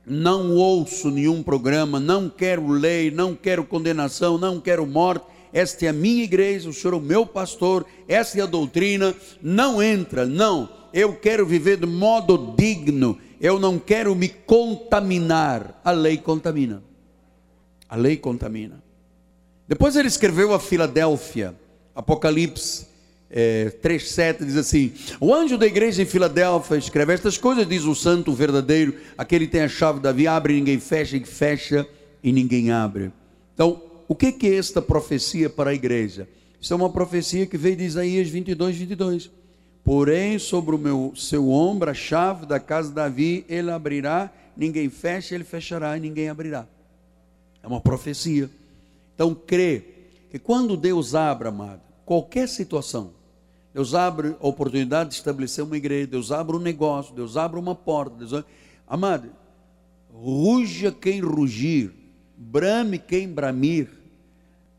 [0.05, 5.25] Não ouço nenhum programa, não quero lei, não quero condenação, não quero morte.
[5.51, 9.13] Esta é a minha igreja, o senhor é o meu pastor, esta é a doutrina.
[9.41, 10.69] Não entra, não.
[10.93, 15.81] Eu quero viver de modo digno, eu não quero me contaminar.
[15.83, 16.81] A lei contamina.
[17.89, 18.81] A lei contamina.
[19.67, 21.53] Depois ele escreveu a Filadélfia,
[21.93, 22.88] Apocalipse
[23.31, 27.93] é, 3,7 diz assim: O anjo da igreja em Filadélfia escreve estas coisas, diz o
[27.93, 31.87] santo, verdadeiro, aquele que tem a chave da via, abre e ninguém fecha, e fecha
[32.23, 33.11] e ninguém abre.
[33.53, 36.27] Então, o que, que é esta profecia para a igreja?
[36.59, 39.31] Isso é uma profecia que veio de Isaías 22, 22.
[39.83, 44.89] Porém, sobre o meu, seu ombro a chave da casa de Davi, ele abrirá, ninguém
[44.89, 46.67] fecha, ele fechará e ninguém abrirá.
[47.61, 48.49] É uma profecia.
[49.13, 49.83] Então, crê
[50.29, 53.18] que quando Deus abre, amado, qualquer situação,
[53.73, 57.75] Deus abre a oportunidade de estabelecer uma igreja, Deus abre um negócio, Deus abre uma
[57.75, 58.15] porta.
[58.15, 58.43] Deus...
[58.87, 59.31] Amado,
[60.11, 61.93] ruja quem rugir,
[62.35, 63.89] brame quem bramir,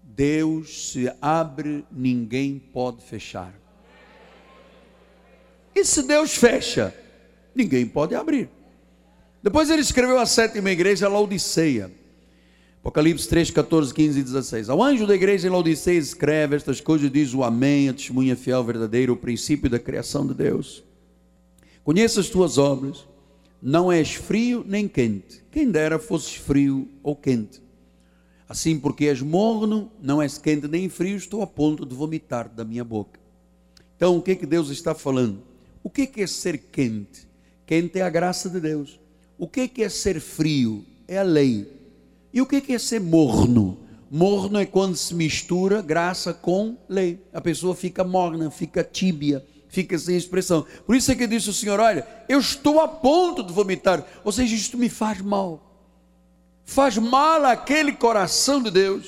[0.02, 3.54] Deus se abre, ninguém pode fechar.
[5.74, 6.94] E se Deus fecha,
[7.54, 8.50] ninguém pode abrir.
[9.42, 11.99] Depois ele escreveu a sétima igreja, a Laodiceia.
[12.80, 14.70] Apocalipse 3, 14, 15 e 16.
[14.70, 18.64] Ao anjo da igreja em Laodiceia escreve estas coisas, diz o Amém, a testemunha fiel,
[18.64, 20.82] verdadeira, o princípio da criação de Deus.
[21.84, 23.06] Conheça as tuas obras,
[23.60, 25.44] não és frio nem quente.
[25.50, 27.60] Quem dera fosses frio ou quente.
[28.48, 32.64] Assim, porque és morno, não és quente nem frio, estou a ponto de vomitar da
[32.64, 33.20] minha boca.
[33.94, 35.42] Então, o que é que Deus está falando?
[35.82, 37.28] O que é, que é ser quente?
[37.66, 38.98] Quente é a graça de Deus.
[39.36, 40.84] O que é, que é ser frio?
[41.06, 41.79] É a lei.
[42.32, 43.78] E o que é ser morno?
[44.10, 47.20] Morno é quando se mistura graça com lei.
[47.32, 50.66] A pessoa fica morna, fica tíbia, fica sem expressão.
[50.84, 54.04] Por isso é que disse o Senhor: Olha, eu estou a ponto de vomitar.
[54.24, 55.70] Ou seja, isto me faz mal.
[56.64, 59.06] Faz mal àquele coração de Deus.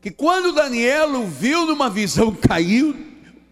[0.00, 2.96] Que quando Daniel viu numa visão, caiu,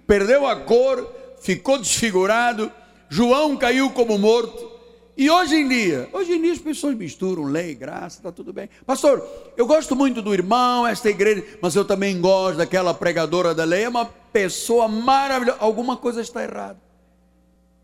[0.06, 2.70] perdeu a cor, ficou desfigurado.
[3.08, 4.75] João caiu como morto.
[5.16, 8.68] E hoje em dia, hoje em dia as pessoas misturam lei, graça, está tudo bem.
[8.84, 9.26] Pastor,
[9.56, 13.84] eu gosto muito do irmão, esta igreja, mas eu também gosto daquela pregadora da lei,
[13.84, 15.58] é uma pessoa maravilhosa.
[15.58, 16.78] Alguma coisa está errada.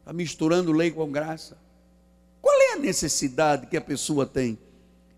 [0.00, 1.56] Está misturando lei com graça.
[2.42, 4.58] Qual é a necessidade que a pessoa tem?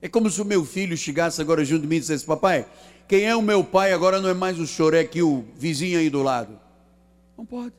[0.00, 2.64] É como se o meu filho chegasse agora junto de mim e dissesse: Papai,
[3.08, 5.98] quem é o meu pai agora não é mais o senhor, é que o vizinho
[5.98, 6.60] aí do lado.
[7.36, 7.74] Não pode.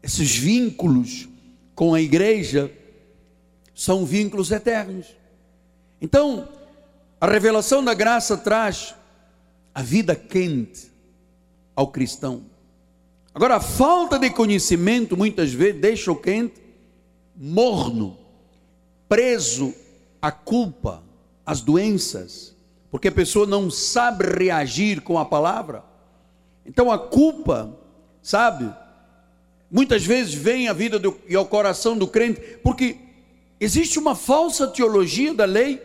[0.00, 1.28] Esses vínculos
[1.74, 2.70] com a igreja
[3.76, 5.14] são vínculos eternos.
[6.00, 6.48] Então,
[7.20, 8.94] a revelação da graça traz
[9.74, 10.90] a vida quente
[11.76, 12.46] ao cristão.
[13.34, 16.58] Agora, a falta de conhecimento muitas vezes deixa o quente
[17.36, 18.16] morno,
[19.06, 19.74] preso
[20.22, 21.02] à culpa,
[21.44, 22.56] às doenças,
[22.90, 25.84] porque a pessoa não sabe reagir com a palavra.
[26.64, 27.76] Então, a culpa,
[28.22, 28.72] sabe,
[29.70, 33.05] muitas vezes vem à vida do, e ao coração do crente, porque
[33.60, 35.80] Existe uma falsa teologia da lei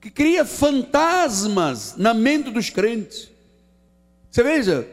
[0.00, 3.30] que cria fantasmas na mente dos crentes.
[4.30, 4.88] Você veja,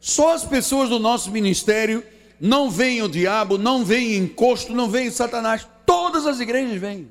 [0.00, 2.04] só as pessoas do nosso ministério
[2.40, 5.66] não veem o diabo, não veem encosto, não veem Satanás.
[5.86, 7.08] Todas as igrejas vêm.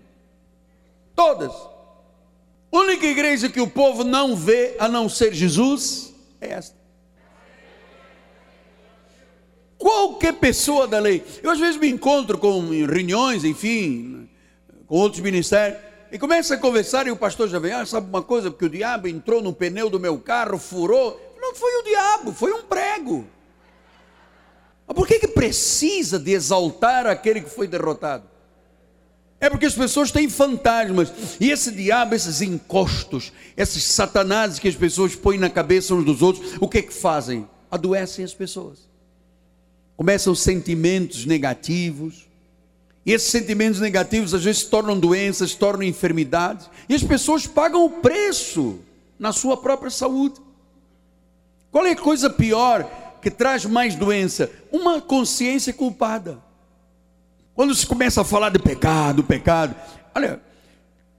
[1.15, 1.51] Todas.
[1.53, 6.80] A única igreja que o povo não vê a não ser Jesus é esta.
[9.81, 11.23] Qualquer pessoa da lei.
[11.41, 14.29] Eu às vezes me encontro com reuniões, enfim,
[14.85, 15.79] com outros ministérios,
[16.11, 18.69] e começa a conversar e o pastor já vem, ah, sabe uma coisa, porque o
[18.69, 21.19] diabo entrou no pneu do meu carro, furou.
[21.41, 23.25] Não foi o diabo, foi um prego.
[24.85, 28.25] Mas por que, que precisa de exaltar aquele que foi derrotado?
[29.39, 31.11] É porque as pessoas têm fantasmas.
[31.39, 36.21] E esse diabo, esses encostos, esses satanases que as pessoas põem na cabeça uns dos
[36.21, 37.49] outros, o que é que fazem?
[37.71, 38.90] Adoecem as pessoas
[40.01, 42.27] começam sentimentos negativos.
[43.05, 47.45] E esses sentimentos negativos às vezes se tornam doenças, se tornam enfermidades, e as pessoas
[47.45, 48.79] pagam o preço
[49.19, 50.41] na sua própria saúde.
[51.71, 54.49] Qual é a coisa pior que traz mais doença?
[54.71, 56.39] Uma consciência culpada.
[57.53, 59.75] Quando se começa a falar de pecado, pecado.
[60.15, 60.41] Olha,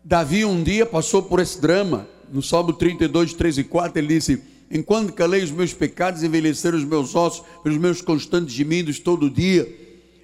[0.03, 4.43] Davi um dia passou por esse drama, no Salmo 32, 3 e 4, ele disse:
[4.73, 9.69] enquanto calei os meus pecados, envelheceram os meus ossos, os meus constantes gemidos todo dia,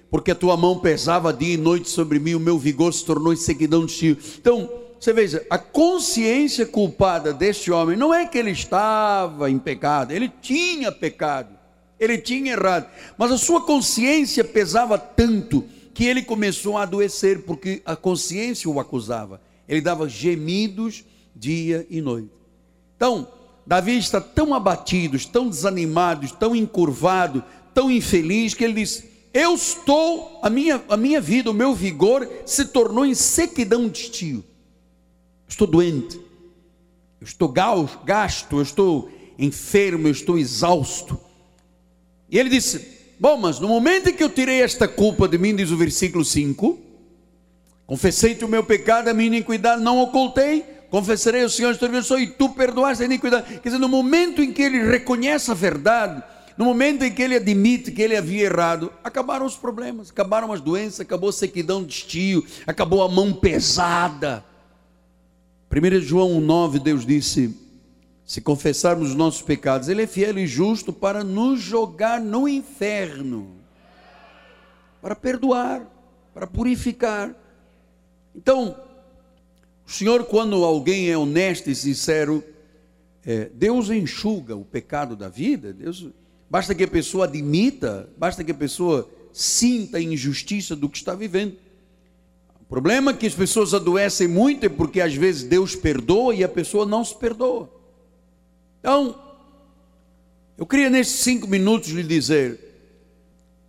[0.09, 3.31] porque a tua mão pesava dia e noite sobre mim, o meu vigor se tornou
[3.31, 4.17] em sequidão de tio.
[4.39, 4.67] Então,
[4.99, 10.29] você veja, a consciência culpada deste homem não é que ele estava em pecado, ele
[10.41, 11.55] tinha pecado,
[11.99, 17.81] ele tinha errado, mas a sua consciência pesava tanto que ele começou a adoecer, porque
[17.85, 22.31] a consciência o acusava, ele dava gemidos dia e noite.
[22.95, 23.27] Então,
[23.69, 30.39] Davi está tão abatido, tão desanimado, tão encurvado, tão infeliz, que ele diz: Eu estou,
[30.41, 34.43] a minha, a minha vida, o meu vigor se tornou em sequidão de estio.
[35.47, 36.15] Estou doente.
[37.21, 41.19] eu estou gasto, eu estou enfermo, eu estou exausto.
[42.27, 42.83] E ele disse:
[43.19, 46.25] Bom, mas no momento em que eu tirei esta culpa de mim, diz o versículo
[46.25, 46.75] 5,
[47.85, 51.77] confessei-te o meu pecado, a minha iniquidade, não ocultei, confessarei ao Senhor
[52.19, 53.59] e tu perdoaste a iniquidade.
[53.59, 56.23] Quer dizer, no momento em que ele reconhece a verdade,
[56.57, 60.59] no momento em que ele admite que ele havia errado, acabaram os problemas, acabaram as
[60.59, 64.43] doenças, acabou a sequidão de estio, acabou a mão pesada.
[65.71, 67.55] 1 João 9, Deus disse:
[68.29, 73.55] se confessarmos os nossos pecados, Ele é fiel e justo para nos jogar no inferno,
[75.01, 75.81] para perdoar,
[76.31, 77.33] para purificar.
[78.35, 78.77] Então,
[79.89, 82.43] o Senhor, quando alguém é honesto e sincero,
[83.25, 86.09] é, Deus enxuga o pecado da vida, Deus,
[86.47, 91.15] basta que a pessoa admita, basta que a pessoa sinta a injustiça do que está
[91.15, 91.57] vivendo.
[92.61, 96.43] O problema é que as pessoas adoecem muito é porque às vezes Deus perdoa e
[96.43, 97.67] a pessoa não se perdoa.
[98.79, 99.19] Então,
[100.55, 102.59] eu queria nesses cinco minutos lhe dizer: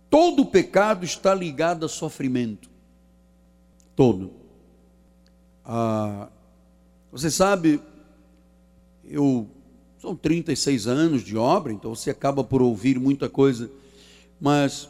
[0.07, 2.69] todo pecado está ligado a sofrimento.
[3.95, 4.40] Todo.
[5.73, 6.27] Ah,
[7.09, 7.79] você sabe,
[9.05, 9.47] eu
[10.01, 13.71] são 36 anos de obra, então você acaba por ouvir muita coisa,
[14.37, 14.89] mas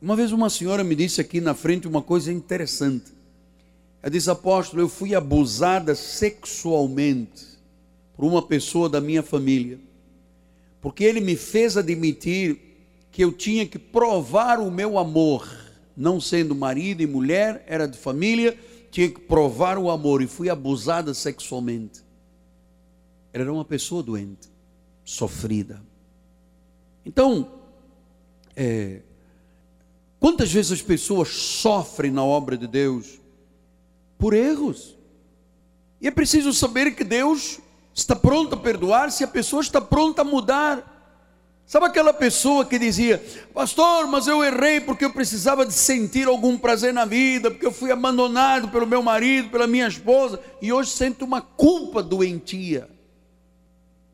[0.00, 3.06] uma vez uma senhora me disse aqui na frente uma coisa interessante.
[4.00, 7.44] Ela disse, apóstolo, eu fui abusada sexualmente
[8.16, 9.80] por uma pessoa da minha família,
[10.80, 12.56] porque ele me fez admitir
[13.10, 15.44] que eu tinha que provar o meu amor,
[15.96, 18.56] não sendo marido e mulher, era de família,
[18.90, 22.02] tinha que provar o amor e fui abusada sexualmente.
[23.32, 24.48] Ela era uma pessoa doente,
[25.04, 25.82] sofrida.
[27.04, 27.52] Então,
[28.56, 29.02] é,
[30.18, 33.20] quantas vezes as pessoas sofrem na obra de Deus
[34.18, 34.96] por erros?
[36.00, 37.60] E é preciso saber que Deus
[37.94, 40.97] está pronto a perdoar, se a pessoa está pronta a mudar.
[41.68, 46.56] Sabe aquela pessoa que dizia, pastor, mas eu errei porque eu precisava de sentir algum
[46.56, 50.92] prazer na vida, porque eu fui abandonado pelo meu marido, pela minha esposa, e hoje
[50.92, 52.88] sinto uma culpa doentia.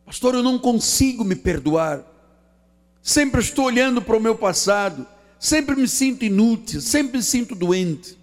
[0.05, 2.03] Pastor, eu não consigo me perdoar.
[3.01, 5.07] Sempre estou olhando para o meu passado,
[5.39, 8.19] sempre me sinto inútil, sempre me sinto doente.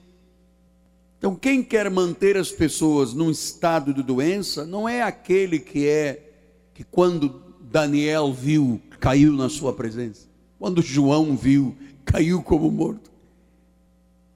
[1.17, 6.33] Então, quem quer manter as pessoas num estado de doença, não é aquele que é,
[6.73, 10.27] que quando Daniel viu, caiu na sua presença.
[10.57, 11.75] Quando João viu,
[12.05, 13.11] caiu como morto.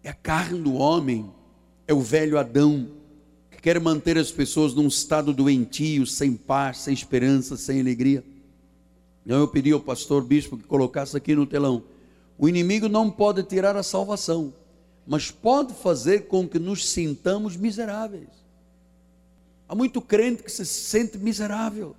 [0.03, 1.31] É a carne do homem,
[1.87, 2.89] é o velho Adão,
[3.49, 8.21] que quer manter as pessoas num estado doentio, sem paz, sem esperança, sem alegria.
[9.25, 11.83] Então eu pedi ao pastor bispo que colocasse aqui no telão:
[12.37, 14.53] o inimigo não pode tirar a salvação
[15.05, 18.29] mas pode fazer com que nos sintamos miseráveis.
[19.67, 21.95] Há muito crente que se sente miserável,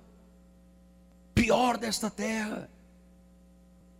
[1.47, 2.69] pior desta terra.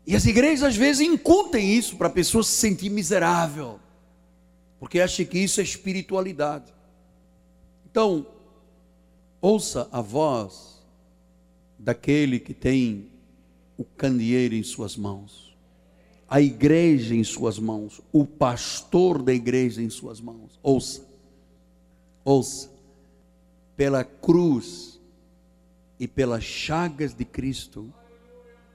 [0.06, 3.80] E as igrejas às vezes incutem isso para a pessoa se sentir miserável,
[4.80, 6.74] porque acha que isso é espiritualidade.
[7.90, 8.28] Então,
[9.40, 10.84] ouça a voz
[11.80, 13.10] daquele que tem
[13.78, 15.48] o candeeiro em suas mãos
[16.30, 20.60] a igreja em suas mãos, o pastor da igreja em suas mãos.
[20.62, 21.08] Ouça,
[22.26, 22.70] ouça,
[23.78, 24.97] pela cruz
[26.00, 27.92] e pelas chagas de Cristo,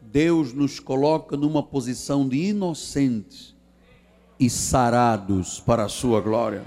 [0.01, 3.55] Deus nos coloca numa posição de inocentes
[4.39, 6.65] e sarados para a sua glória.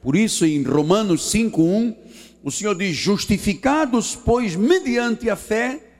[0.00, 1.96] Por isso, em Romanos 5:1,
[2.42, 5.92] o Senhor diz: Justificados, pois, mediante a fé,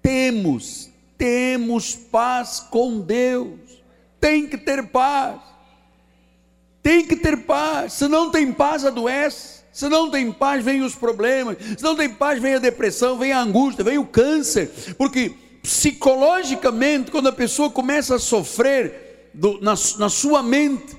[0.00, 0.90] temos
[1.20, 3.60] temos paz com Deus.
[4.18, 5.38] Tem que ter paz.
[6.82, 7.92] Tem que ter paz.
[7.92, 9.59] Se não tem paz, adoece.
[9.72, 11.56] Se não tem paz, vem os problemas.
[11.76, 14.70] Se não tem paz, vem a depressão, vem a angústia, vem o câncer.
[14.98, 20.96] Porque psicologicamente, quando a pessoa começa a sofrer do, na, na sua mente,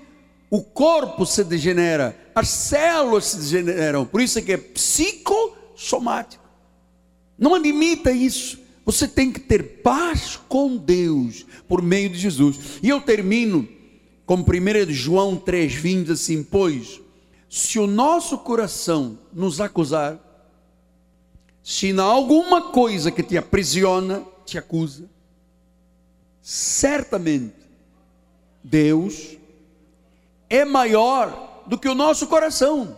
[0.49, 4.05] o corpo se degenera, as células se degeneram.
[4.05, 6.43] Por isso é que é psicossomático.
[7.37, 8.59] Não admita isso.
[8.85, 12.57] Você tem que ter paz com Deus por meio de Jesus.
[12.83, 13.67] E eu termino
[14.25, 16.99] com 1 João 3,20 assim: Pois,
[17.53, 20.17] se o nosso coração nos acusar,
[21.61, 25.09] se há alguma coisa que te aprisiona, te acusa,
[26.41, 27.53] certamente
[28.63, 29.35] Deus
[30.49, 32.95] é maior do que o nosso coração.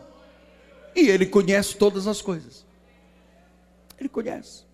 [0.95, 2.63] E Ele conhece todas as coisas.
[3.99, 4.65] Ele conhece.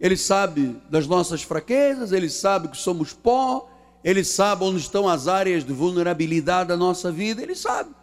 [0.00, 3.70] Ele sabe das nossas fraquezas, Ele sabe que somos pó,
[4.02, 7.94] Ele sabe onde estão as áreas de vulnerabilidade da nossa vida, Ele sabe.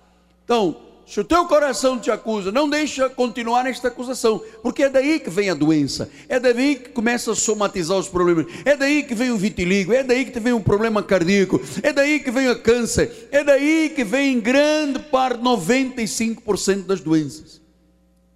[0.46, 5.20] Então, Se o teu coração te acusa, não deixa continuar nesta acusação, porque é daí
[5.20, 9.16] que vem a doença, é daí que começa a somatizar os problemas, é daí que
[9.16, 12.62] vem o vitiligo, é daí que vem o problema cardíaco, é daí que vem o
[12.62, 17.60] câncer, é daí que vem grande parte, 95% das doenças.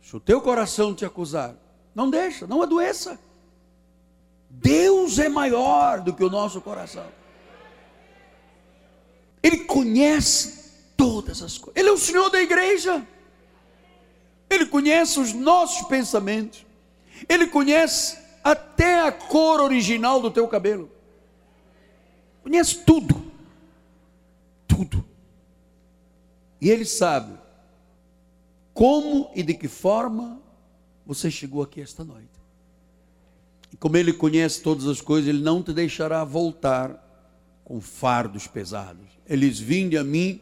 [0.01, 1.55] Se o teu coração te acusar,
[1.93, 3.19] não deixa, não adoeça.
[4.49, 7.05] Deus é maior do que o nosso coração.
[9.43, 10.62] Ele conhece
[11.03, 11.79] todas as coisas.
[11.79, 13.05] Ele é o Senhor da igreja.
[14.49, 16.65] Ele conhece os nossos pensamentos.
[17.27, 20.89] Ele conhece até a cor original do teu cabelo.
[22.41, 23.21] Conhece tudo.
[24.65, 25.03] Tudo.
[26.61, 27.37] E ele sabe
[28.73, 30.41] como e de que forma
[31.05, 32.29] você chegou aqui esta noite.
[33.71, 37.01] E como ele conhece todas as coisas, ele não te deixará voltar
[37.65, 39.07] com fardos pesados.
[39.27, 40.39] Eles vinde a mim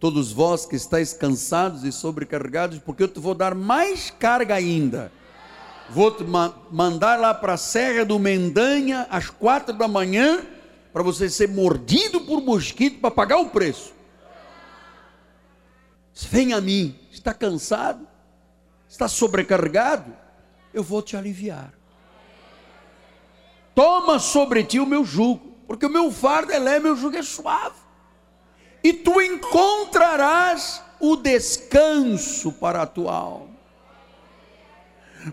[0.00, 5.12] todos vós que estáis cansados e sobrecarregados, porque eu te vou dar mais carga ainda.
[5.90, 10.44] Vou te ma mandar lá para a Serra do Mendanha às quatro da manhã,
[10.92, 13.92] para você ser mordido por mosquito para pagar o preço.
[16.30, 18.06] Vem a mim, está cansado,
[18.88, 20.12] está sobrecarregado,
[20.74, 21.72] eu vou te aliviar.
[23.74, 27.22] Toma sobre ti o meu jugo, porque o meu fardo é leve, meu jugo é
[27.22, 27.87] suave
[28.82, 33.58] e tu encontrarás o descanso para a tua alma.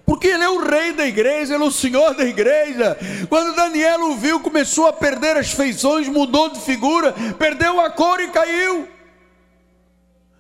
[0.06, 2.98] Porque ele é o rei da igreja, ele é o senhor da igreja.
[3.30, 8.20] Quando Daniel o viu, começou a perder as feições, mudou de figura, perdeu a cor
[8.20, 8.88] e caiu.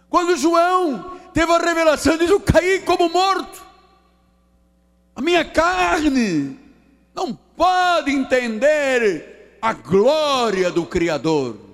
[0.09, 3.63] Quando João teve a revelação, diz: Eu caí como morto.
[5.15, 6.59] A minha carne
[7.13, 11.64] não pode entender a glória do Criador.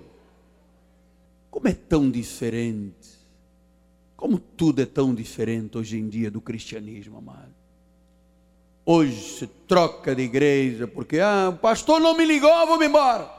[1.51, 3.11] Como é tão diferente.
[4.15, 7.53] Como tudo é tão diferente hoje em dia do cristianismo, amado.
[8.85, 13.29] Hoje se troca de igreja porque ah, o pastor não me ligou, vou-me embora.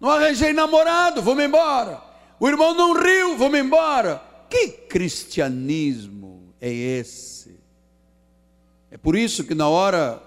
[0.00, 2.02] Não arranjei namorado, vou-me embora.
[2.40, 4.22] O irmão não riu, vou-me embora.
[4.50, 7.58] Que cristianismo é esse?
[8.90, 10.22] É por isso que na hora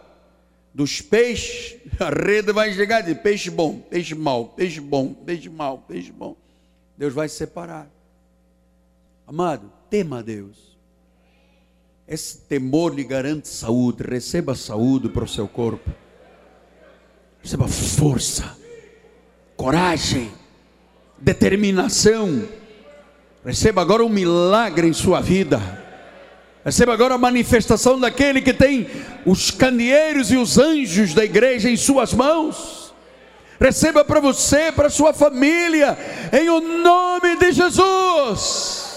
[0.73, 5.79] dos peixes, a rede vai chegar de peixe bom, peixe mau, peixe bom, peixe mau,
[5.79, 6.35] peixe bom.
[6.99, 7.89] Deus vai separar.
[9.25, 10.77] Amado, tema a Deus.
[12.05, 14.03] Esse temor lhe garante saúde.
[14.03, 15.89] Receba saúde para o seu corpo.
[17.41, 18.53] Receba força,
[19.55, 20.29] coragem,
[21.17, 22.45] determinação.
[23.45, 25.57] Receba agora um milagre em sua vida.
[26.65, 28.87] Receba agora a manifestação daquele que tem
[29.25, 32.78] os candeeiros e os anjos da igreja em suas mãos
[33.59, 35.97] receba para você, para sua família,
[36.31, 38.87] em o nome de Jesus.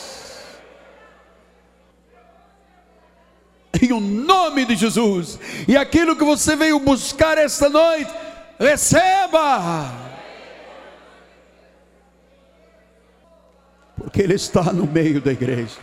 [3.82, 5.38] Em o nome de Jesus.
[5.66, 8.10] E aquilo que você veio buscar esta noite,
[8.58, 9.90] receba.
[13.96, 15.78] Porque Ele está no meio da igreja.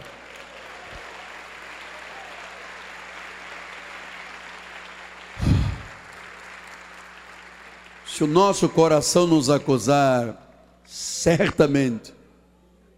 [8.20, 12.14] Se o nosso coração nos acusar, certamente,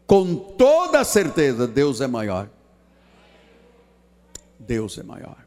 [0.08, 2.50] com toda certeza, Deus é maior.
[4.58, 5.38] Deus é maior.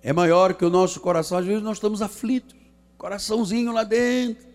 [0.00, 1.38] É maior que o nosso coração.
[1.38, 2.54] Às vezes nós estamos aflitos,
[2.96, 4.46] coraçãozinho lá dentro.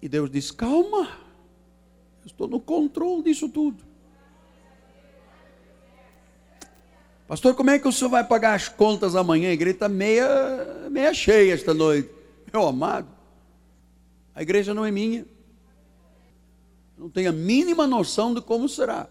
[0.00, 1.10] E Deus diz: calma,
[2.22, 3.84] eu estou no controle disso tudo.
[7.28, 9.50] Pastor, como é que o senhor vai pagar as contas amanhã?
[9.50, 12.08] A igreja está meia, meia cheia esta noite.
[12.50, 13.06] Meu amado,
[14.34, 15.26] a igreja não é minha.
[16.96, 19.06] Não tenho a mínima noção de como será.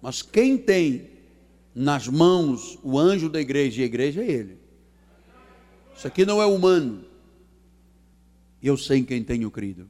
[0.00, 1.10] Mas quem tem
[1.74, 4.58] nas mãos o anjo da igreja e a igreja é ele.
[5.94, 7.04] Isso aqui não é humano.
[8.62, 9.86] Eu sei em quem tenho crido.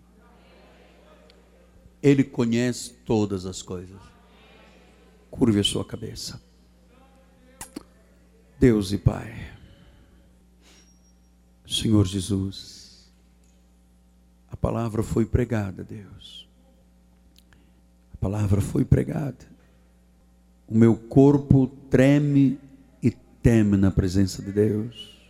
[2.03, 4.01] Ele conhece todas as coisas.
[5.30, 6.43] Curve a sua cabeça.
[8.63, 9.35] Deus e Pai,
[11.67, 13.11] Senhor Jesus,
[14.49, 16.49] a palavra foi pregada, Deus.
[18.15, 19.45] A palavra foi pregada.
[20.69, 22.57] O meu corpo treme
[23.03, 25.21] e teme na presença de Deus.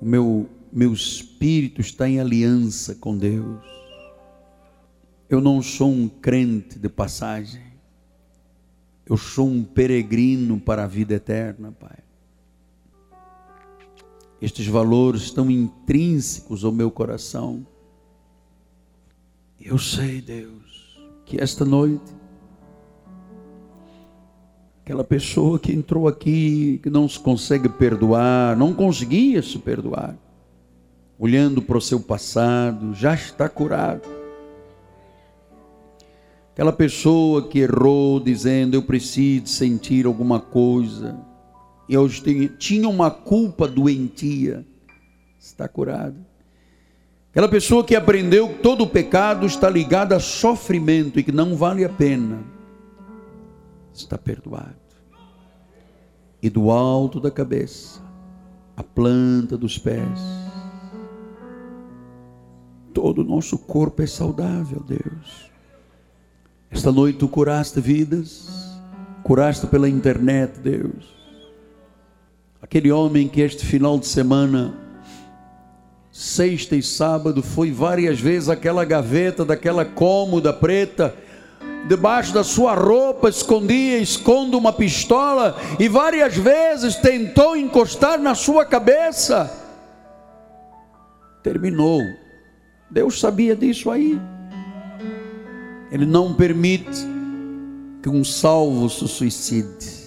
[0.00, 3.62] O meu, meu espírito está em aliança com Deus.
[5.28, 7.65] Eu não sou um crente de passagem.
[9.08, 11.98] Eu sou um peregrino para a vida eterna, Pai.
[14.42, 17.64] Estes valores estão intrínsecos ao meu coração.
[19.60, 22.12] Eu sei, Deus, que esta noite,
[24.82, 30.16] aquela pessoa que entrou aqui, que não se consegue perdoar, não conseguia se perdoar,
[31.16, 34.15] olhando para o seu passado, já está curado.
[36.56, 41.20] Aquela pessoa que errou dizendo eu preciso sentir alguma coisa,
[41.86, 42.08] e eu
[42.58, 44.66] tinha uma culpa doentia,
[45.38, 46.16] está curado.
[47.28, 51.84] Aquela pessoa que aprendeu que todo pecado está ligado a sofrimento e que não vale
[51.84, 52.42] a pena,
[53.92, 54.80] está perdoado.
[56.40, 58.00] E do alto da cabeça,
[58.74, 60.20] a planta dos pés,
[62.94, 65.45] todo o nosso corpo é saudável, Deus.
[66.76, 68.76] Esta noite tu curaste vidas,
[69.22, 71.06] curaste pela internet, Deus.
[72.60, 74.74] Aquele homem que este final de semana
[76.12, 81.14] sexta e sábado, foi várias vezes aquela gaveta daquela cômoda preta,
[81.88, 88.66] debaixo da sua roupa, escondia, esconde uma pistola e várias vezes tentou encostar na sua
[88.66, 89.50] cabeça.
[91.42, 92.02] Terminou.
[92.90, 94.20] Deus sabia disso aí.
[95.90, 97.06] Ele não permite
[98.02, 100.06] que um salvo se suicide.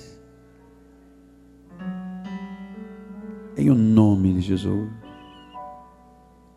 [3.57, 4.89] Em o nome de Jesus.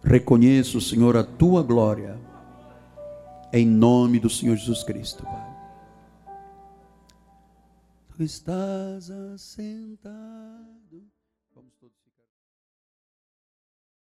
[0.02, 2.18] Reconheço, Senhor, a tua glória,
[3.52, 5.52] em nome do Senhor Jesus Cristo, Pai.
[8.08, 10.61] Tu estás assentado.